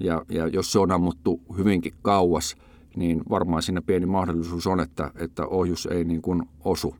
[0.00, 2.56] ja, ja jos se on ammuttu hyvinkin kauas,
[2.96, 6.96] niin varmaan siinä pieni mahdollisuus on, että, että ohjus ei niin kuin osu.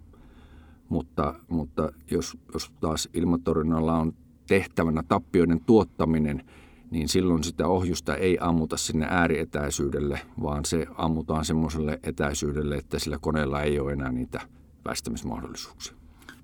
[0.89, 4.13] Mutta, mutta jos, jos taas ilmatorjunnalla on
[4.49, 6.45] tehtävänä tappioiden tuottaminen,
[6.91, 13.19] niin silloin sitä ohjusta ei ammuta sinne äärietäisyydelle, vaan se ammutaan semmoiselle etäisyydelle, että sillä
[13.21, 14.41] koneella ei ole enää niitä–
[14.89, 15.98] väistämismahdollisuuksia.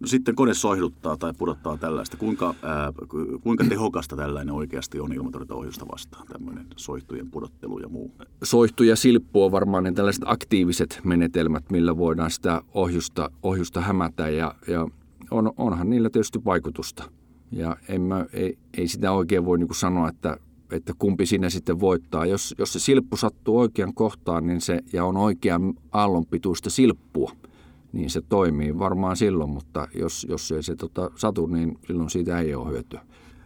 [0.04, 2.16] Sitten kone soihduttaa tai pudottaa tällaista.
[2.16, 2.92] Kuinka, ää,
[3.42, 8.12] kuinka tehokasta tällainen oikeasti on ilmatorjuntaohjusta vastaan, tämmöinen soihtujen pudottelu ja muu?
[8.42, 14.28] Soihtu ja silppu on varmaan ne tällaiset aktiiviset menetelmät, millä voidaan sitä ohjusta, ohjusta hämätä
[14.28, 14.88] ja, ja
[15.30, 17.10] on, onhan niillä tietysti vaikutusta.
[17.52, 20.36] Ja en mä, ei, ei sitä oikein voi niin sanoa, että,
[20.72, 22.26] että kumpi siinä sitten voittaa.
[22.26, 27.32] Jos, jos se silppu sattuu oikean kohtaan niin se, ja on oikean aallonpituista silppua–
[27.94, 32.38] niin se toimii varmaan silloin, mutta jos, jos ei se tota, satu, niin silloin siitä
[32.38, 33.00] ei ole hyötyä.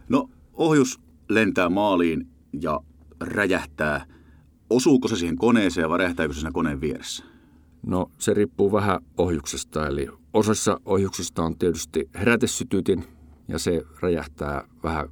[0.09, 2.27] No ohjus lentää maaliin
[2.61, 2.79] ja
[3.21, 4.05] räjähtää.
[4.69, 7.23] Osuuko se siihen koneeseen vai räjähtääkö se siinä koneen vieressä?
[7.85, 13.03] No se riippuu vähän ohjuksesta, eli osassa ohjuksista on tietysti herätesytytin
[13.47, 15.09] ja se räjähtää vähän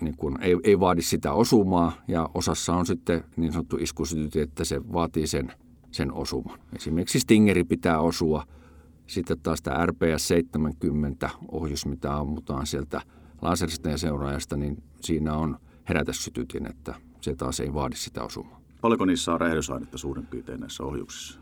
[0.00, 4.64] niin kuin, ei, ei vaadi sitä osumaa ja osassa on sitten niin sanottu iskusytyti, että
[4.64, 5.52] se vaatii sen,
[5.90, 6.58] sen osuman.
[6.76, 8.44] Esimerkiksi Stingeri pitää osua–
[9.08, 13.00] sitten taas tämä RPS 70 ohjus, mitä ammutaan sieltä
[13.42, 18.60] laserista ja seuraajasta, niin siinä on herätyssytytin, että se taas ei vaadi sitä osumaa.
[18.80, 21.40] Paljonko niissä on räjähdysainetta suurin piirtein näissä ohjuksissa?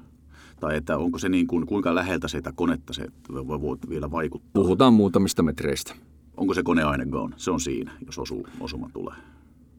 [0.61, 4.51] Tai että onko se niin kuin, kuinka läheltä sitä konetta se voi, voi vielä vaikuttaa?
[4.53, 5.95] Puhutaan muutamista metreistä.
[6.37, 7.35] Onko se koneaine gone?
[7.37, 9.15] Se on siinä, jos osu, osuma tulee.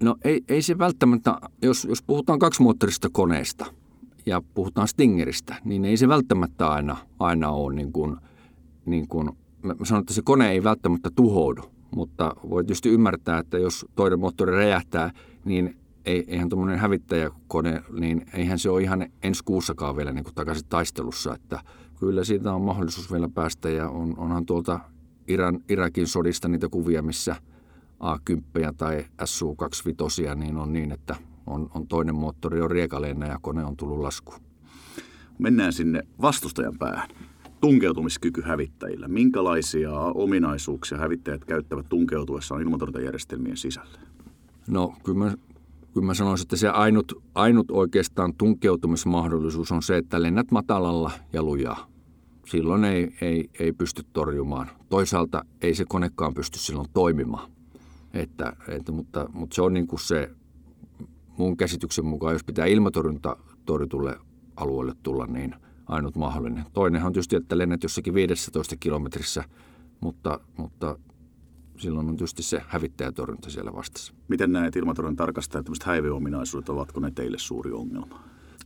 [0.03, 3.65] No ei, ei se välttämättä, jos, jos puhutaan kaksimoottorista koneesta–
[4.27, 8.17] ja puhutaan Stingeristä, niin ei se välttämättä aina, aina ole niin kuin,
[8.85, 9.29] niin kuin,
[9.63, 11.61] mä sanon, että se kone ei välttämättä tuhoudu,
[11.95, 15.11] mutta voi tietysti ymmärtää, että jos toinen moottori räjähtää,
[15.45, 20.35] niin ei, eihän tuommoinen hävittäjäkone, niin eihän se ole ihan ensi kuussakaan vielä niin kuin
[20.35, 21.59] takaisin taistelussa, että
[21.99, 24.79] kyllä siitä on mahdollisuus vielä päästä ja on, onhan tuolta
[25.27, 27.35] Iran, Irakin sodista niitä kuvia, missä
[28.03, 31.15] A10 tai SU-25, niin on niin, että
[31.47, 34.39] on, on toinen moottori on riekaleena ja kone on tullut laskuun.
[35.39, 37.09] Mennään sinne vastustajan päähän.
[37.61, 39.07] Tunkeutumiskyky hävittäjillä.
[39.07, 43.99] Minkälaisia ominaisuuksia hävittäjät käyttävät tunkeutuessaan ilmatorjuntajärjestelmien sisälle?
[44.67, 45.35] No kyllä mä,
[45.93, 51.43] kyllä mä sanoisin, että se ainut, ainut oikeastaan tunkeutumismahdollisuus on se, että lennät matalalla ja
[51.43, 51.87] lujaa.
[52.45, 54.69] Silloin ei, ei, ei pysty torjumaan.
[54.89, 57.51] Toisaalta ei se konekaan pysty silloin toimimaan.
[58.13, 60.29] Että, että, mutta, mutta se on niin kuin se
[61.37, 64.17] mun käsityksen mukaan, jos pitää ilmatorjunta torjutulle
[64.55, 66.65] alueelle tulla, niin ainut mahdollinen.
[66.73, 69.43] Toinenhan on tietysti, että lennät jossakin 15 kilometrissä,
[69.99, 70.99] mutta, mutta
[71.77, 74.13] silloin on tietysti se hävittäjätorjunta siellä vastassa.
[74.27, 78.19] Miten näet ilmatorjunnan tarkastajat, tämmöiset häiveominaisuudet, ovatko ne teille suuri ongelma?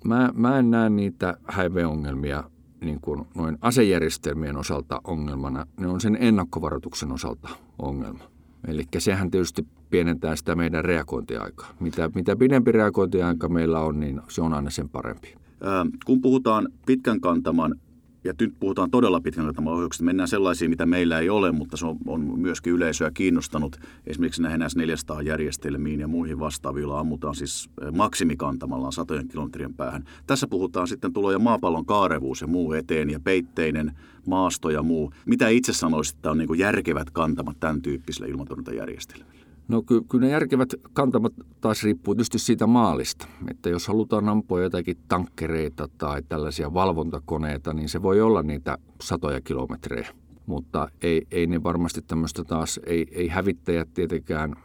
[0.05, 2.43] Mä, mä en näe niitä häiveongelmia
[2.81, 8.23] niin kuin noin asejärjestelmien osalta ongelmana, ne on sen ennakkovaroituksen osalta ongelma.
[8.67, 11.73] Eli sehän tietysti pienentää sitä meidän reagointiaikaa.
[11.79, 15.35] Mitä, mitä pidempi reagointiaika meillä on, niin se on aina sen parempi.
[15.63, 17.75] Ää, kun puhutaan pitkän kantaman
[18.23, 20.03] ja nyt puhutaan todella pitkän kantaman ohjuksesta.
[20.03, 23.77] Mennään sellaisiin, mitä meillä ei ole, mutta se on, on myöskin yleisöä kiinnostanut.
[24.07, 30.03] Esimerkiksi näihin S400-järjestelmiin ja muihin vastaavilla ammutaan siis maksimikantamalaan satojen kilometrien päähän.
[30.27, 33.91] Tässä puhutaan sitten tulo- ja maapallon kaarevuus ja muu eteen ja peitteinen
[34.27, 35.13] maasto ja muu.
[35.25, 39.40] Mitä itse sanoisit, että on niin järkevät kantamat tämän tyyppisille ilmatorjuntajärjestelmille?
[39.67, 43.27] No ky- kyllä ne järkevät kantamat taas riippuu tietysti siitä maalista.
[43.51, 49.41] Että jos halutaan ampua jotakin tankkereita tai tällaisia valvontakoneita, niin se voi olla niitä satoja
[49.41, 50.07] kilometrejä.
[50.45, 54.55] Mutta ei, ei ne varmasti tämmöistä taas, ei, ei hävittäjät tietenkään,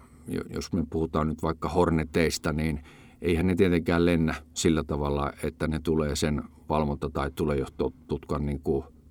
[0.51, 2.81] jos me puhutaan nyt vaikka horneteista, niin
[3.23, 8.61] eihän ne tietenkään lennä sillä tavalla, että ne tulee sen valvonta- tai tulejohtotutkan niin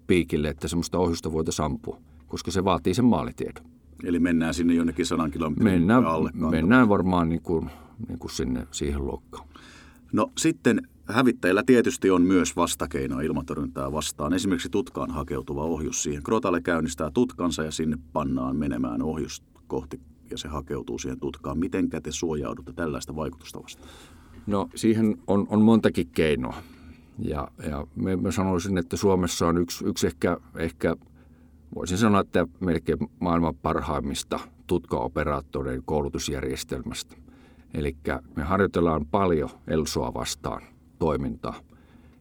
[0.08, 3.75] piikille, että semmoista ohjusta voitaisiin ampua, koska se vaatii sen maalitiedon.
[4.04, 6.32] Eli mennään sinne jonnekin sadan kilometrin mennään, alle.
[6.34, 7.70] Mennään varmaan niin kuin,
[8.08, 9.48] niin kuin sinne siihen luokkaan.
[10.14, 14.34] No sitten hävittäjillä tietysti on myös vastakeinoa ilmatorjuntaa vastaan.
[14.34, 16.24] Esimerkiksi tutkaan hakeutuva ohjus siihen.
[16.24, 20.00] Krotalle käynnistää tutkansa ja sinne pannaan menemään ohjus kohti
[20.32, 21.60] ja se hakeutuu siihen tutkaan.
[21.60, 23.90] Miten te suojaudutte tällaista vaikutusta vastaan?
[24.48, 26.56] No siihen on, on montakin keinoa.
[27.20, 30.96] Ja, ja me, mä sanoisin, että Suomessa on yksi, yksi ehkä, ehkä
[31.76, 37.16] voisin sanoa, että melkein maailman parhaimmista tutkaoperaattoreiden koulutusjärjestelmästä.
[37.74, 37.98] Eli
[38.36, 40.62] me harjoitellaan paljon Elsoa vastaan
[41.00, 41.56] toimintaa.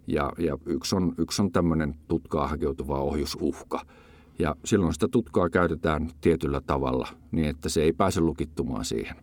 [0.06, 3.80] Ja, ja yksi on, yksi on tämmöinen tutkaa hakeutuva ohjusuhka.
[4.38, 9.16] Ja silloin sitä tutkaa käytetään tietyllä tavalla niin, että se ei pääse lukittumaan siihen.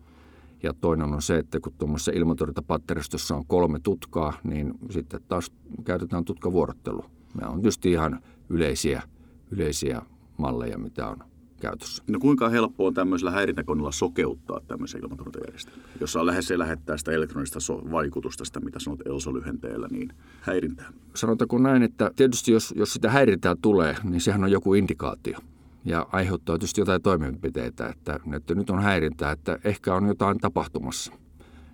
[0.62, 5.52] Ja toinen on se, että kun tuommoisessa ilmatorjuntapatteristossa on kolme tutkaa, niin sitten taas
[5.84, 7.04] käytetään tutkavuorottelu.
[7.34, 9.02] Nämä on tietysti ihan yleisiä,
[9.50, 10.02] yleisiä
[10.42, 11.16] malleja, mitä on
[11.60, 12.02] käytössä.
[12.06, 17.60] No kuinka helppo on tämmöisellä häirintäkoneella sokeuttaa tämmöisen ilmatorjuntajärjestelmän, jossa lähes se lähettää sitä elektronista
[17.60, 20.92] so- vaikutusta, sitä mitä sanot ELSO-lyhenteellä, niin häirintää?
[21.14, 25.38] Sanotaanko näin, että tietysti jos, jos sitä häirintää tulee, niin sehän on joku indikaatio
[25.84, 31.12] ja aiheuttaa tietysti jotain toimenpiteitä, että, että nyt on häirintää, että ehkä on jotain tapahtumassa.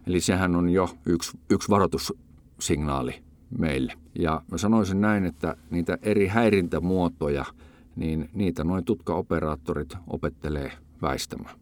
[0.07, 3.15] Eli sehän on jo yksi, yksi varoitussignaali
[3.59, 3.93] meille.
[4.19, 7.45] Ja mä sanoisin näin, että niitä eri häirintämuotoja–
[7.99, 11.55] niin niitä noin tutkaoperaattorit opettelee väistämään.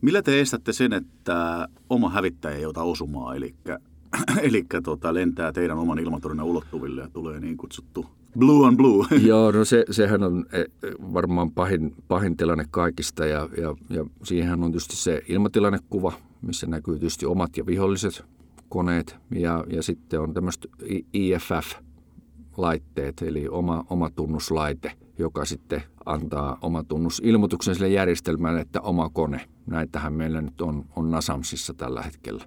[0.00, 3.54] Millä te estätte sen, että oma hävittäjä ei ota osumaa, eli,
[4.42, 8.06] eli tota, lentää teidän oman ilmatorjunnan ulottuville ja tulee niin kutsuttu
[8.38, 9.06] blue on blue?
[9.26, 10.64] Joo, no se, sehän on e,
[11.12, 16.94] varmaan pahin, pahin tilanne kaikista ja, ja, ja siihen on tietysti se ilmatilannekuva, missä näkyy
[16.94, 18.24] tietysti omat ja viholliset
[18.68, 20.66] koneet ja, ja sitten on tämmöiset
[21.12, 29.48] IFF-laitteet, eli oma, oma tunnuslaite– joka sitten antaa oma tunnusilmoituksen sille järjestelmälle, että oma kone.
[29.66, 32.44] Näitähän meillä nyt on, on Nasamsissa tällä hetkellä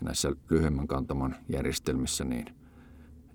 [0.00, 2.46] ja näissä lyhyemmän kantaman järjestelmissä niin,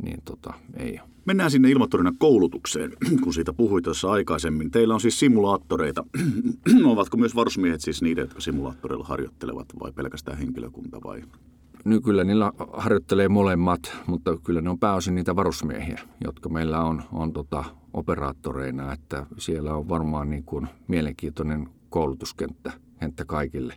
[0.04, 1.10] niin tota, ei ole.
[1.26, 2.93] Mennään sinne ilmatorjunnan koulutukseen,
[3.24, 4.72] kun siitä puhuit tuossa aikaisemmin.
[4.72, 6.06] Teillä on siis simulaattoreita.
[6.86, 11.22] Ovatko myös varusmiehet siis niitä, jotka simulaattoreilla harjoittelevat vai pelkästään henkilökunta vai
[11.86, 17.34] Nykyllä niillä harjoittelee molemmat, mutta kyllä ne on pääosin niitä varusmiehiä, jotka meillä on, on
[17.34, 23.74] tota operaattoreina, että siellä on varmaan niin kuin mielenkiintoinen koulutuskenttä kenttä kaikille.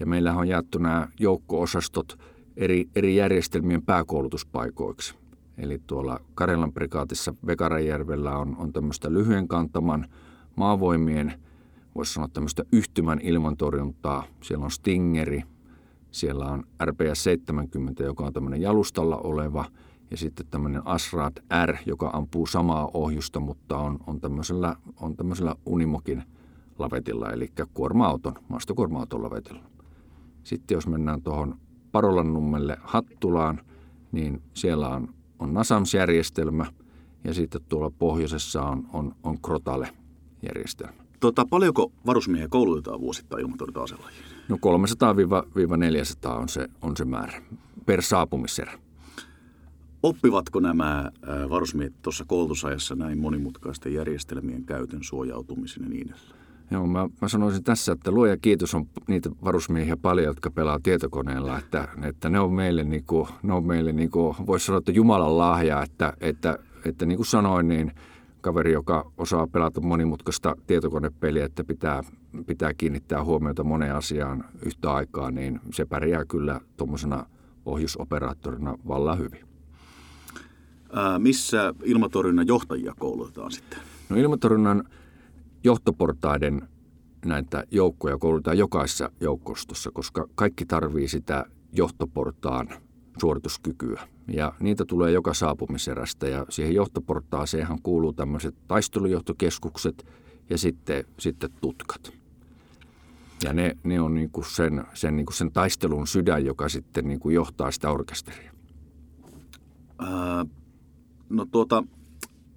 [0.00, 2.18] Ja meillä on jaettu nämä joukko-osastot
[2.56, 5.14] eri, eri järjestelmien pääkoulutuspaikoiksi.
[5.58, 10.08] Eli tuolla Karjalan prikaatissa Vekarajärvellä on, on tämmöistä lyhyen kantaman
[10.56, 11.40] maavoimien,
[11.94, 14.24] voisi sanoa tämmöistä yhtymän ilmantorjuntaa.
[14.42, 15.42] Siellä on Stingeri,
[16.14, 19.64] siellä on RPS 70, joka on tämmöinen jalustalla oleva,
[20.10, 25.54] ja sitten tämmöinen Asrat R, joka ampuu samaa ohjusta, mutta on, on, tämmöisellä, on tämmöisellä
[25.66, 26.22] Unimokin
[26.78, 29.62] lavetilla, eli kuorma-auton, maastokuorma-auton lavetilla.
[30.44, 31.58] Sitten jos mennään tuohon
[31.92, 33.60] Parolan nummelle Hattulaan,
[34.12, 36.66] niin siellä on, on Nasams-järjestelmä,
[37.24, 41.04] ja sitten tuolla pohjoisessa on, on, on Krotale-järjestelmä.
[41.20, 44.33] Tota, paljonko varusmiehiä koulutetaan vuosittain ilmatorjunta-aselajiin?
[44.48, 47.42] No 300-400 on se, on se määrä
[47.86, 48.78] per saapumiserä.
[50.02, 51.10] Oppivatko nämä
[51.50, 56.44] varusmiehet tuossa koulutusajassa näin monimutkaisten järjestelmien käytön suojautumisen ja niin edelleen?
[56.70, 61.58] Joo, mä, mä sanoisin tässä, että luoja kiitos on niitä varusmiehiä paljon, jotka pelaa tietokoneella,
[61.58, 64.92] että, että ne on meille, niin kuin, ne on meille niin kuin, voisi sanoa, että
[64.92, 67.92] Jumalan lahja, että, että, että niin kuin sanoin, niin–
[68.44, 72.02] kaveri, joka osaa pelata monimutkaista tietokonepeliä, että pitää,
[72.46, 77.26] pitää kiinnittää huomiota moneen asiaan yhtä aikaa, niin se pärjää kyllä tuommoisena
[77.66, 79.44] ohjusoperaattorina vallan hyvin.
[80.92, 83.78] Ää, missä ilmatorjunnan johtajia koulutetaan sitten?
[84.08, 84.84] No ilmatorjunnan
[85.64, 86.68] johtoportaiden
[87.24, 92.68] näitä joukkoja koulutetaan jokaisessa joukkostossa, koska kaikki tarvii sitä johtoportaan
[93.20, 94.08] suorituskykyä.
[94.28, 100.06] Ja niitä tulee joka saapumiserästä ja siihen johtoportaaseenhan kuuluu tämmöiset taistelujohtokeskukset
[100.50, 102.12] ja sitten, sitten tutkat.
[103.44, 107.08] Ja ne, ne on niin kuin sen, sen, niin kuin sen taistelun sydän, joka sitten
[107.08, 108.52] niin kuin johtaa sitä orkesteria.
[109.98, 110.46] Ää,
[111.28, 111.84] no tuota,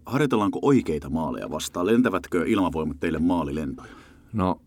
[0.05, 1.85] harjoitellaanko oikeita maaleja vastaan?
[1.85, 3.91] Lentävätkö ilmavoimat teille maalilentoja?
[4.33, 4.61] No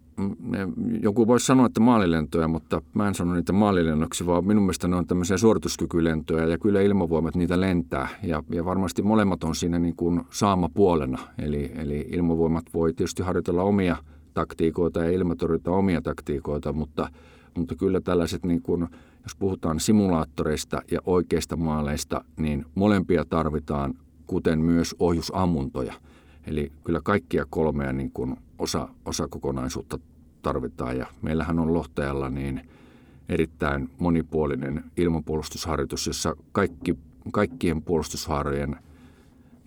[1.02, 4.96] joku voisi sanoa, että maalilentoja, mutta mä en sano niitä maalilennoksi, vaan minun mielestä ne
[4.96, 8.08] on tämmöisiä suorituskykylentoja ja kyllä ilmavoimat niitä lentää.
[8.22, 11.18] Ja, ja varmasti molemmat on siinä niin kuin saama puolena.
[11.38, 13.96] Eli, eli ilmavoimat voi tietysti harjoitella omia
[14.34, 17.08] taktiikoita ja ilmatorjuta omia taktiikoita, mutta,
[17.56, 18.88] mutta kyllä tällaiset, niin kuin,
[19.22, 23.94] jos puhutaan simulaattoreista ja oikeista maaleista, niin molempia tarvitaan,
[24.26, 25.94] kuten myös ohjusammuntoja.
[26.46, 29.98] Eli kyllä kaikkia kolmea niin kuin osa, osa kokonaisuutta
[30.42, 32.68] tarvitaan ja meillähän on Lohtajalla niin
[33.28, 36.98] erittäin monipuolinen ilmapuolustusharjoitus, jossa kaikki,
[37.32, 38.76] kaikkien puolustushaarojen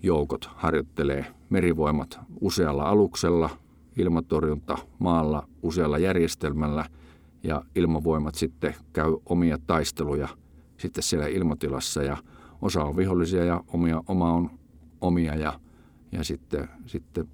[0.02, 3.50] joukot harjoittelee merivoimat usealla aluksella,
[3.96, 6.84] ilmatorjunta maalla usealla järjestelmällä
[7.42, 10.28] ja ilmavoimat sitten käy omia taisteluja
[10.76, 12.16] sitten siellä ilmatilassa ja
[12.62, 14.50] osa on vihollisia ja omia, oma on
[15.00, 15.60] omia ja,
[16.12, 17.28] ja sitten, sitten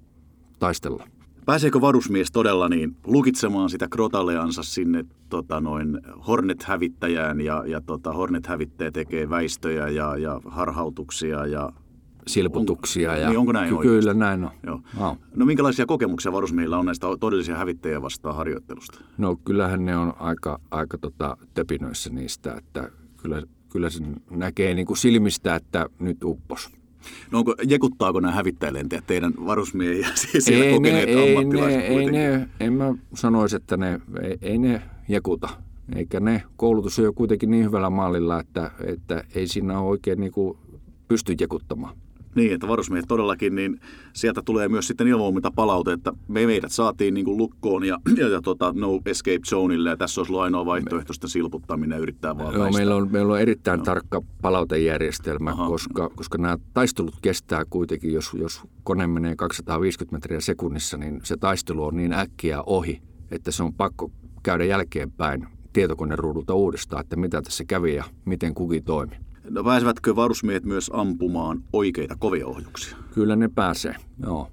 [0.59, 1.07] taistella.
[1.45, 8.91] Pääseekö varusmies todella niin lukitsemaan sitä krotaleansa sinne tota noin Hornet-hävittäjään ja, ja tota Hornet-hävittäjä
[8.91, 11.69] tekee väistöjä ja, ja harhautuksia ja
[12.27, 13.11] silputuksia.
[13.11, 14.51] On, ja, niin onko näin ky- Kyllä näin on.
[14.63, 14.81] Joo.
[14.99, 15.17] No.
[15.35, 19.01] no minkälaisia kokemuksia varusmiehillä on näistä todellisia hävittäjiä vastaan harjoittelusta?
[19.17, 24.85] No kyllähän ne on aika, aika tota, töpinöissä niistä, että kyllä, kyllä se näkee niin
[24.85, 26.80] kuin silmistä, että nyt uppos.
[27.31, 32.11] No onko, jekuttaako nämä hävittäjälentäjät teidän varusmiehiä, siis siellä ei kokeneet ne, ei ne, ei
[32.11, 35.49] ne, en mä sanoisi, että ne, ei, ei ne jekuta.
[35.95, 40.19] Eikä ne, koulutus on jo kuitenkin niin hyvällä mallilla, että, että ei siinä ole oikein
[40.19, 40.57] niin kuin
[41.07, 41.95] pysty jekuttamaan.
[42.35, 43.79] Niin, että varusmiehet todellakin, niin
[44.13, 48.27] sieltä tulee myös sitten ilmoimita palaute, että me meidät saatiin niin kuin lukkoon ja, ja,
[48.27, 52.37] ja tota, no escape zoneille ja tässä olisi ollut ainoa vaihtoehto sitä silputtaminen ja yrittää
[52.37, 53.85] vaan Joo, meillä on, meillä on erittäin no.
[53.85, 60.97] tarkka palautejärjestelmä, koska, koska nämä taistelut kestää kuitenkin, jos, jos kone menee 250 metriä sekunnissa,
[60.97, 64.11] niin se taistelu on niin äkkiä ohi, että se on pakko
[64.43, 69.15] käydä jälkeenpäin tietokoneruudulta uudestaan, että mitä tässä kävi ja miten kukin toimi.
[69.49, 72.97] No pääsevätkö varusmiehet myös ampumaan oikeita kovia ohjuksia?
[73.13, 74.51] Kyllä ne pääsee, joo.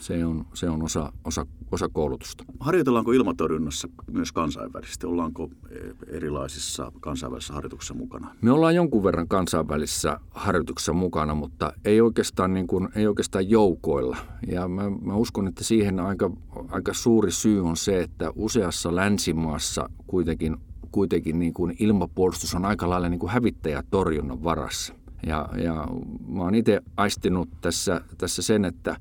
[0.00, 2.44] Se on, se on osa, osa, osa koulutusta.
[2.60, 5.06] Harjoitellaanko ilmatorjunnassa myös kansainvälisesti?
[5.06, 8.34] Ollaanko eh, erilaisissa kansainvälisissä harjoituksissa mukana?
[8.42, 14.16] Me ollaan jonkun verran kansainvälisissä harjoituksissa mukana, mutta ei oikeastaan, niin kuin, ei oikeastaan joukoilla.
[14.46, 16.30] Ja mä, mä uskon, että siihen aika,
[16.70, 20.56] aika suuri syy on se, että useassa länsimaassa kuitenkin
[20.92, 24.94] kuitenkin niin kuin ilmapuolustus on aika lailla niin kuin hävittäjätorjunnan varassa.
[25.26, 25.86] Ja, ja
[26.28, 28.96] mä oon itse aistinut tässä, tässä sen, että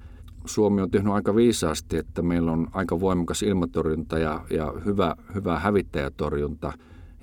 [0.46, 5.60] Suomi on tehnyt aika viisaasti, että meillä on aika voimakas ilmatorjunta ja, ja hyvä, hyvä
[5.60, 6.74] hävittäjätorjunta.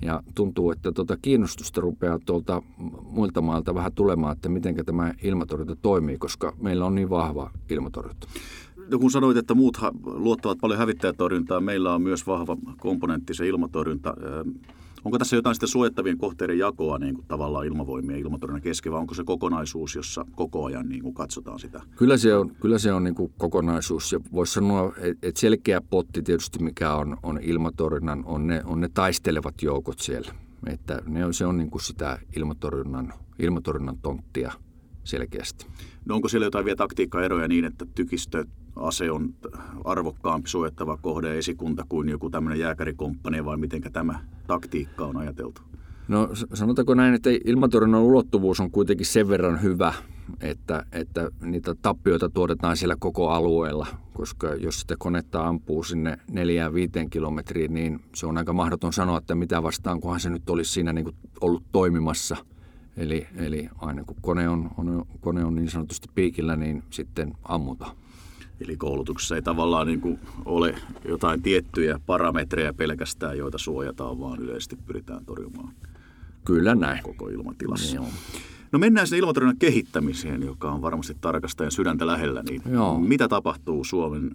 [0.01, 2.61] Ja tuntuu, että tuota kiinnostusta rupeaa tuolta
[3.03, 8.27] muilta mailta vähän tulemaan, että miten tämä ilmatorjunta toimii, koska meillä on niin vahva ilmatorjunta.
[8.91, 14.13] No kun sanoit, että muut luottavat paljon hävittäjätorjuntaa, meillä on myös vahva komponentti se ilmatorjunta.
[15.05, 18.99] Onko tässä jotain sitten suojattavien kohteiden jakoa niin kuin tavallaan ilmavoimien ja ilmatorjunnan kesken, vai
[18.99, 21.81] onko se kokonaisuus, jossa koko ajan niin kuin katsotaan sitä?
[21.95, 26.21] Kyllä se on, kyllä se on niin kuin kokonaisuus, ja voisi sanoa, että selkeä potti
[26.21, 30.31] tietysti, mikä on, on ilmatorjunnan, on ne, on ne taistelevat joukot siellä.
[30.67, 34.51] Että ne on, se on niin kuin sitä ilmatorjunnan, ilmatorjunnan tonttia
[35.03, 35.65] selkeästi.
[36.05, 38.45] No onko siellä jotain vielä taktiikkaeroja niin, että tykistö
[38.75, 39.33] ase on
[39.85, 45.61] arvokkaampi suojattava kohde esikunta kuin joku tämmöinen jääkärikomppani vai miten tämä taktiikka on ajateltu?
[46.07, 49.93] No sanotaanko näin, että ilmatorjunnan ulottuvuus on kuitenkin sen verran hyvä,
[50.41, 56.73] että, että niitä tappioita tuotetaan siellä koko alueella, koska jos sitä konetta ampuu sinne neljään
[56.73, 60.71] viiteen kilometriin, niin se on aika mahdoton sanoa, että mitä vastaan, kunhan se nyt olisi
[60.71, 62.37] siinä niin kuin ollut toimimassa.
[62.97, 67.95] Eli, eli aina kun kone on, on, kone on niin sanotusti piikillä, niin sitten ammutaan.
[68.59, 70.75] Eli koulutuksessa ei tavallaan niin kuin ole
[71.07, 75.73] jotain tiettyjä parametreja pelkästään, joita suojataan, vaan yleisesti pyritään torjumaan
[76.45, 77.03] Kyllä näin.
[77.03, 77.95] koko ilmatilassa.
[77.95, 78.07] Joo.
[78.71, 82.43] No mennään sinne ilmatorjunnan kehittämiseen, joka on varmasti tarkastajan sydäntä lähellä.
[82.49, 82.99] Niin Joo.
[82.99, 84.31] Mitä tapahtuu Suomen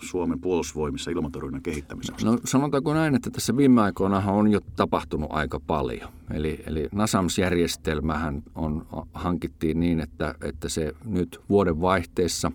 [0.00, 2.26] Suomen puolustusvoimissa ilmatorjunnan kehittämisessä?
[2.26, 6.10] No sanotaanko näin, että tässä viime aikoina on jo tapahtunut aika paljon.
[6.34, 12.52] Eli, eli NASAMS-järjestelmähän on, hankittiin niin, että, että se nyt vuoden vaihteessa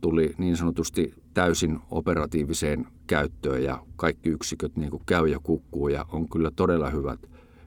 [0.00, 6.06] tuli niin sanotusti täysin operatiiviseen käyttöön ja kaikki yksiköt niin kuin käy ja kukkuu ja
[6.12, 7.20] on kyllä todella hyvät,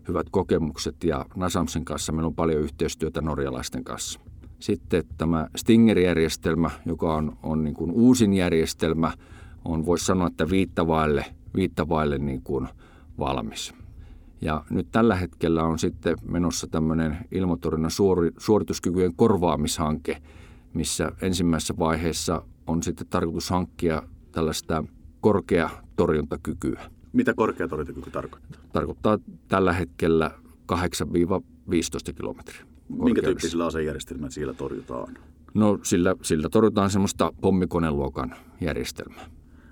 [0.07, 4.19] hyvät kokemukset ja Nasamsin kanssa meillä on paljon yhteistyötä norjalaisten kanssa.
[4.59, 9.13] Sitten tämä Stinger-järjestelmä, joka on, on niin kuin uusin järjestelmä,
[9.65, 11.25] on voisi sanoa, että viittavaille,
[11.55, 12.67] viittavaille niin kuin
[13.19, 13.73] valmis.
[14.41, 20.17] Ja nyt tällä hetkellä on sitten menossa tämmöinen ilmatorjunnan suori, suorituskykyjen korvaamishanke,
[20.74, 24.84] missä ensimmäisessä vaiheessa on sitten tarkoitus hankkia tällaista
[25.22, 26.82] korkea torjuntakykyä.
[27.13, 28.61] Mitä korkea torjuntakyky tarkoittaa?
[28.74, 30.32] Tarkoittaa tällä hetkellä
[30.74, 30.76] 8-15
[32.15, 32.61] kilometriä.
[32.89, 35.17] Minkä tyyppisillä asejärjestelmillä siellä torjutaan?
[35.53, 39.26] No sillä, sillä torjutaan semmoista pommikoneluokan järjestelmää.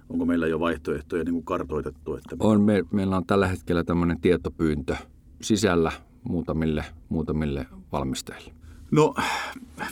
[0.10, 2.16] Onko meillä jo vaihtoehtoja niin kuin kartoitettu?
[2.16, 2.36] Että...
[2.39, 4.95] On, me, meillä on tällä hetkellä tämmöinen tietopyyntö
[5.41, 5.91] sisällä
[6.24, 8.59] muutamille, muutamille valmistajille.
[8.92, 9.16] No,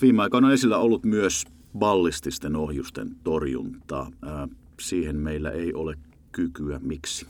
[0.02, 1.45] viime aikoina on esillä ollut myös
[1.78, 4.12] ballististen ohjusten torjuntaa.
[4.80, 5.95] siihen meillä ei ole
[6.32, 6.80] kykyä.
[6.84, 7.28] Miksi?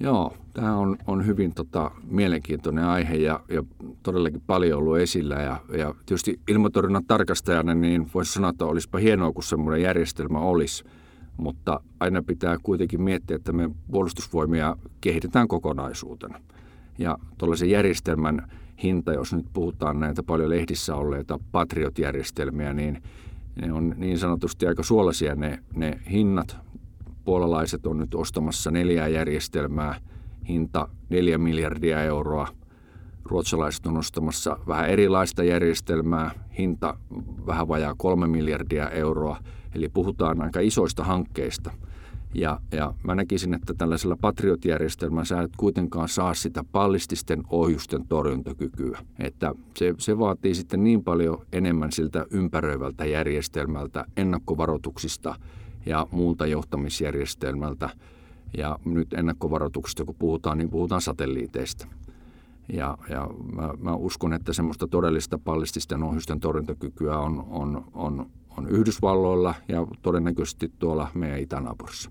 [0.00, 3.62] Joo, tämä on, on hyvin tota, mielenkiintoinen aihe ja, ja
[4.02, 5.34] todellakin paljon ollut esillä.
[5.34, 10.84] Ja, ja tietysti ilmatorjunnan tarkastajana niin voisi sanoa, että olisipa hienoa, kun semmoinen järjestelmä olisi.
[11.36, 16.40] Mutta aina pitää kuitenkin miettiä, että me puolustusvoimia kehitetään kokonaisuutena.
[16.98, 18.50] Ja tuollaisen järjestelmän
[18.82, 23.02] hinta, jos nyt puhutaan näitä paljon lehdissä olleita Patriot-järjestelmiä, niin
[23.62, 26.56] ne on niin sanotusti aika suolaisia ne, ne hinnat,
[27.24, 30.00] puolalaiset on nyt ostamassa neljää järjestelmää,
[30.48, 32.48] hinta neljä miljardia euroa.
[33.24, 36.96] Ruotsalaiset on ostamassa vähän erilaista järjestelmää, hinta
[37.46, 39.38] vähän vajaa kolme miljardia euroa.
[39.74, 41.70] Eli puhutaan aika isoista hankkeista.
[42.34, 48.98] Ja, ja mä näkisin, että tällaisella Patriot-järjestelmällä sä et kuitenkaan saa sitä pallististen ohjusten torjuntakykyä.
[49.18, 55.34] Että se, se vaatii sitten niin paljon enemmän siltä ympäröivältä järjestelmältä, ennakkovaroituksista–
[55.86, 57.90] ja muulta johtamisjärjestelmältä.
[58.56, 61.86] Ja nyt ennakkovaroituksesta, kun puhutaan, niin puhutaan satelliiteista.
[62.72, 68.26] Ja, ja mä, mä uskon, että semmoista todellista pallististen ohjusten torjuntakykyä on, on, on,
[68.56, 72.10] on Yhdysvalloilla ja todennäköisesti tuolla meidän itänaapurissa.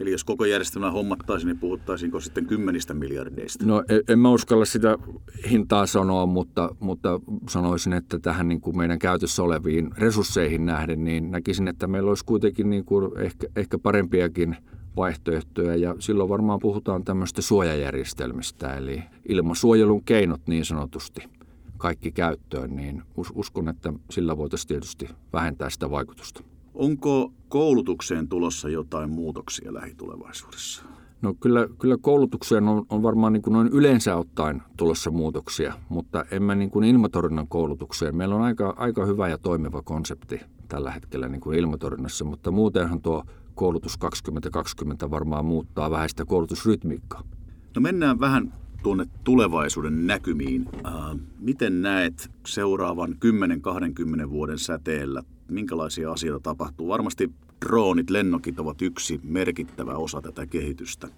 [0.00, 3.66] Eli jos koko järjestelmä hommattaisiin, niin puhuttaisiinko sitten kymmenistä miljardeista?
[3.66, 4.98] No en, en mä uskalla sitä
[5.50, 11.30] hintaa sanoa, mutta, mutta sanoisin, että tähän niin kuin meidän käytössä oleviin resursseihin nähden, niin
[11.30, 14.56] näkisin, että meillä olisi kuitenkin niin kuin ehkä, ehkä parempiakin
[14.96, 21.22] vaihtoehtoja ja silloin varmaan puhutaan tämmöistä suojajärjestelmistä, eli ilmasuojelun keinot niin sanotusti
[21.78, 23.02] kaikki käyttöön, niin
[23.34, 26.42] uskon, että sillä voitaisiin tietysti vähentää sitä vaikutusta.
[26.80, 30.84] Onko koulutukseen tulossa jotain muutoksia lähitulevaisuudessa?
[31.22, 36.24] No kyllä, kyllä koulutukseen on, on varmaan niin kuin noin yleensä ottaen tulossa muutoksia, mutta
[36.30, 38.16] en mä niin kuin ilmatorjunnan koulutukseen.
[38.16, 43.02] Meillä on aika, aika hyvä ja toimiva konsepti tällä hetkellä niin kuin ilmatorjunnassa, mutta muutenhan
[43.02, 43.24] tuo
[43.54, 47.22] koulutus 2020 varmaan muuttaa vähän sitä koulutusrytmiikkaa.
[47.74, 50.68] No mennään vähän tuonne tulevaisuuden näkymiin.
[50.86, 50.92] Äh,
[51.40, 53.16] miten näet seuraavan
[54.26, 56.88] 10-20 vuoden säteellä minkälaisia asioita tapahtuu.
[56.88, 57.30] Varmasti
[57.66, 61.08] droonit, lennokit ovat yksi merkittävä osa tätä kehitystä.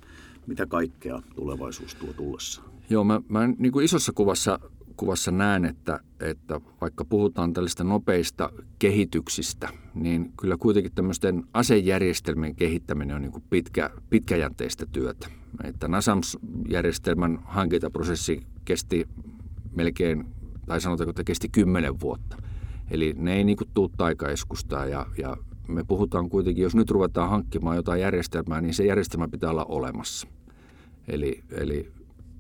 [0.46, 2.62] Mitä kaikkea tulevaisuus tuo tullessa?
[2.90, 4.58] Joo, mä, mä niin kuin isossa kuvassa,
[4.96, 13.16] kuvassa näen, että, että vaikka puhutaan tällaista nopeista kehityksistä, niin kyllä kuitenkin tämmöisten asejärjestelmien kehittäminen
[13.16, 15.28] on niin kuin pitkä, pitkäjänteistä työtä.
[15.64, 19.08] Että NASAMS-järjestelmän hankintaprosessi kesti
[19.76, 20.24] melkein,
[20.66, 22.36] tai sanotaanko, että kesti kymmenen vuotta–
[22.93, 25.36] Eli ne ei niin tule taikaeskusta ja, ja
[25.68, 30.28] me puhutaan kuitenkin, jos nyt ruvetaan hankkimaan jotain järjestelmää, niin se järjestelmä pitää olla olemassa.
[31.09, 31.93] Eli, eli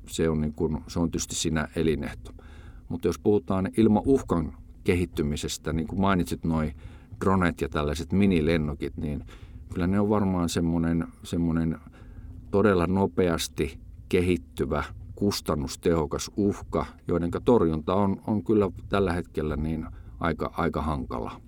[0.06, 0.54] se, on niin
[0.88, 2.32] se on tietysti siinä elinehto.
[2.88, 4.52] Mutta jos puhutaan ilmauhkan
[4.84, 6.74] kehittymisestä, niin kuin mainitsit noin
[7.24, 9.24] dronet ja tällaiset minilennokit, niin
[9.72, 11.78] kyllä ne on varmaan semmoinen, semmoinen
[12.50, 13.78] todella nopeasti
[14.08, 14.84] kehittyvä,
[15.14, 19.86] kustannustehokas uhka, joiden torjunta on, on kyllä tällä hetkellä niin–
[20.22, 21.40] aika, aika hankala.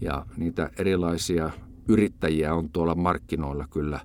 [0.00, 1.50] Ja niitä erilaisia
[1.88, 4.00] yrittäjiä on tuolla markkinoilla kyllä,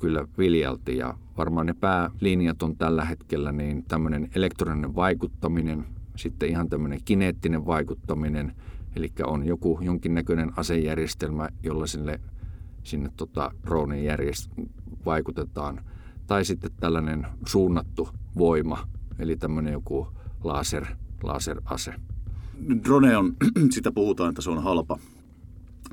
[0.00, 5.84] kyllä viljalti ja varmaan ne päälinjat on tällä hetkellä niin tämmöinen elektroninen vaikuttaminen,
[6.16, 8.54] sitten ihan tämmöinen kineettinen vaikuttaminen,
[8.96, 12.20] eli on joku jonkinnäköinen asejärjestelmä, jolla sinne,
[12.82, 14.68] sinne tota, drooniin järjest-
[15.06, 15.84] vaikutetaan,
[16.26, 18.08] tai sitten tällainen suunnattu
[18.38, 18.88] voima,
[19.18, 20.08] eli tämmöinen joku
[20.44, 20.86] laser,
[21.22, 21.94] laserase.
[22.84, 23.36] Drone on,
[23.74, 24.98] sitä puhutaan, että se on halpa,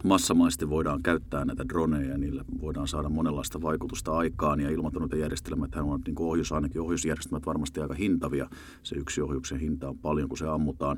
[0.03, 6.01] massamaisesti voidaan käyttää näitä droneja ja niillä voidaan saada monenlaista vaikutusta aikaan ja ilmatorjuntajärjestelmät on
[6.05, 8.49] niin kuin ohjus, ainakin ohjusjärjestelmät varmasti aika hintavia.
[8.83, 10.97] Se yksi ohjuksen hinta on paljon, kun se ammutaan.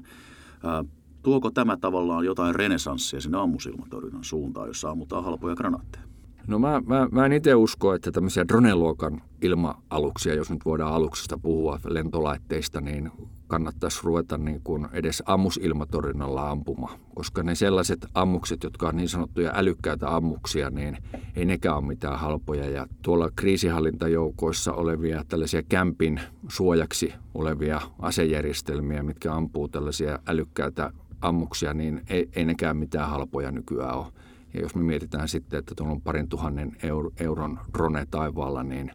[0.64, 0.86] Ää,
[1.24, 6.13] tuoko tämä tavallaan jotain renesanssia sinne ammusilmatorjunnan suuntaan, jossa ammutaan halpoja granaatteja?
[6.48, 11.38] No mä, mä, mä en itse usko, että tämmöisiä droneluokan ilma-aluksia, jos nyt voidaan aluksesta
[11.38, 13.12] puhua lentolaitteista, niin
[13.48, 17.00] kannattaisi ruveta niin kuin edes ammusilmatorjunnalla ampumaan.
[17.16, 20.98] Koska ne sellaiset ammukset, jotka on niin sanottuja älykkäitä ammuksia, niin
[21.36, 22.70] ei nekään ole mitään halpoja.
[22.70, 30.92] Ja tuolla kriisihallintajoukoissa olevia tällaisia kämpin suojaksi olevia asejärjestelmiä, mitkä ampuu tällaisia älykkäitä
[31.22, 34.23] ammuksia, niin ei, ei nekään mitään halpoja nykyään ole.
[34.54, 36.78] Ja jos me mietitään sitten, että tuolla on parin tuhannen
[37.20, 38.92] euron drone taivaalla, niin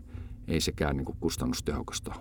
[0.49, 2.15] ei sekään niin kuin kustannustehokasta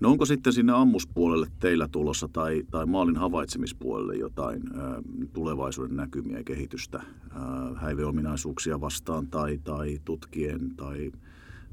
[0.00, 5.02] No onko sitten sinne ammuspuolelle teillä tulossa tai, tai maalin havaitsemispuolelle jotain ä,
[5.32, 7.04] tulevaisuuden näkymiä ja kehitystä ä,
[7.76, 11.12] häiveominaisuuksia vastaan tai, tai tutkien tai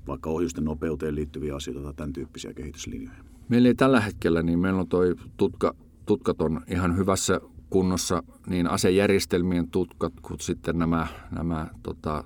[0.08, 3.18] vaikka ohjusten nopeuteen liittyviä asioita tai tämän tyyppisiä kehityslinjoja?
[3.50, 5.76] Meillä ei tällä hetkellä, niin meillä on toi tutka,
[6.06, 7.42] tutkat on ihan hyvässä
[7.76, 12.24] kunnossa niin asejärjestelmien tutkat kuin sitten nämä, nämä tota,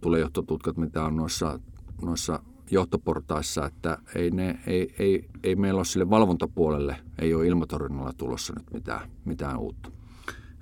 [0.00, 1.60] tulejohtotutkat, mitä on noissa,
[2.02, 8.12] noissa johtoportaissa, että ei, ne, ei, ei, ei meillä ole sille valvontapuolelle, ei ole ilmatorjunnalla
[8.12, 9.90] tulossa nyt mitään, mitään uutta.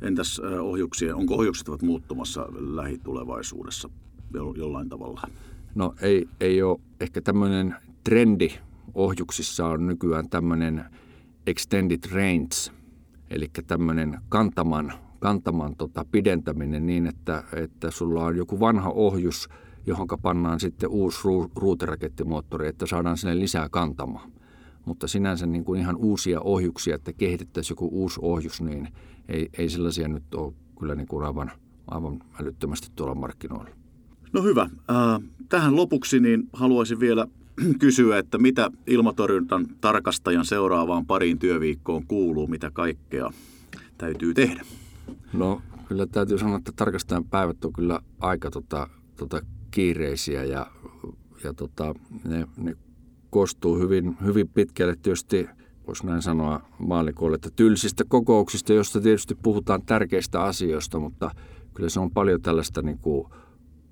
[0.02, 3.88] Entäs ohjuksia, onko ohjukset ovat muuttumassa lähitulevaisuudessa
[4.56, 5.20] jollain tavalla?
[5.74, 6.80] No ei, ei ole.
[7.00, 8.48] Ehkä tämmöinen trendi
[8.94, 10.84] ohjuksissa on nykyään tämmöinen
[11.46, 12.83] extended range,
[13.30, 19.48] eli tämmöinen kantaman, kantaman tota pidentäminen niin, että, että sulla on joku vanha ohjus–
[19.86, 21.18] johon pannaan sitten uusi
[21.56, 24.26] ruuterakettimottori, että saadaan sinne lisää kantamaa.
[24.84, 28.88] Mutta sinänsä niin kuin ihan uusia ohjuksia, että kehitettäisiin joku uusi ohjus, niin
[29.28, 31.52] ei, ei sellaisia nyt ole kyllä niin kuin aivan,
[31.86, 33.70] aivan älyttömästi tuolla markkinoilla.
[34.32, 34.62] No hyvä.
[34.62, 37.26] Äh, tähän lopuksi niin haluaisin vielä
[37.78, 43.30] kysyä, että mitä ilmatorjuntan tarkastajan seuraavaan pariin työviikkoon kuuluu, mitä kaikkea
[43.98, 44.64] täytyy tehdä?
[45.32, 49.40] No kyllä täytyy sanoa, että tarkastajan päivät on kyllä aika tota, tota
[49.70, 50.66] kiireisiä ja,
[51.44, 51.94] ja tota,
[52.24, 52.76] ne, ne
[53.30, 55.48] koostuu hyvin, hyvin pitkälle tietysti,
[55.86, 61.30] voisi näin sanoa maalikoille, että tylsistä kokouksista, joista tietysti puhutaan tärkeistä asioista, mutta
[61.74, 63.28] kyllä se on paljon tällaista niin kuin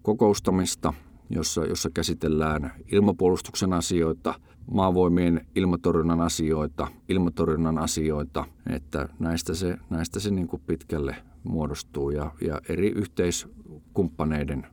[0.03, 0.95] kokoustamista,
[1.33, 4.35] jossa, jossa käsitellään ilmapuolustuksen asioita,
[4.71, 12.31] maavoimien ilmatorjunnan asioita, ilmatorjunnan asioita, että näistä se, näistä se niin kuin pitkälle muodostuu ja,
[12.41, 14.67] ja eri yhteiskumppaneiden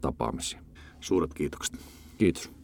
[0.00, 0.60] tapaamisia.
[1.00, 1.78] Suuret kiitokset.
[2.18, 2.57] Kiitos.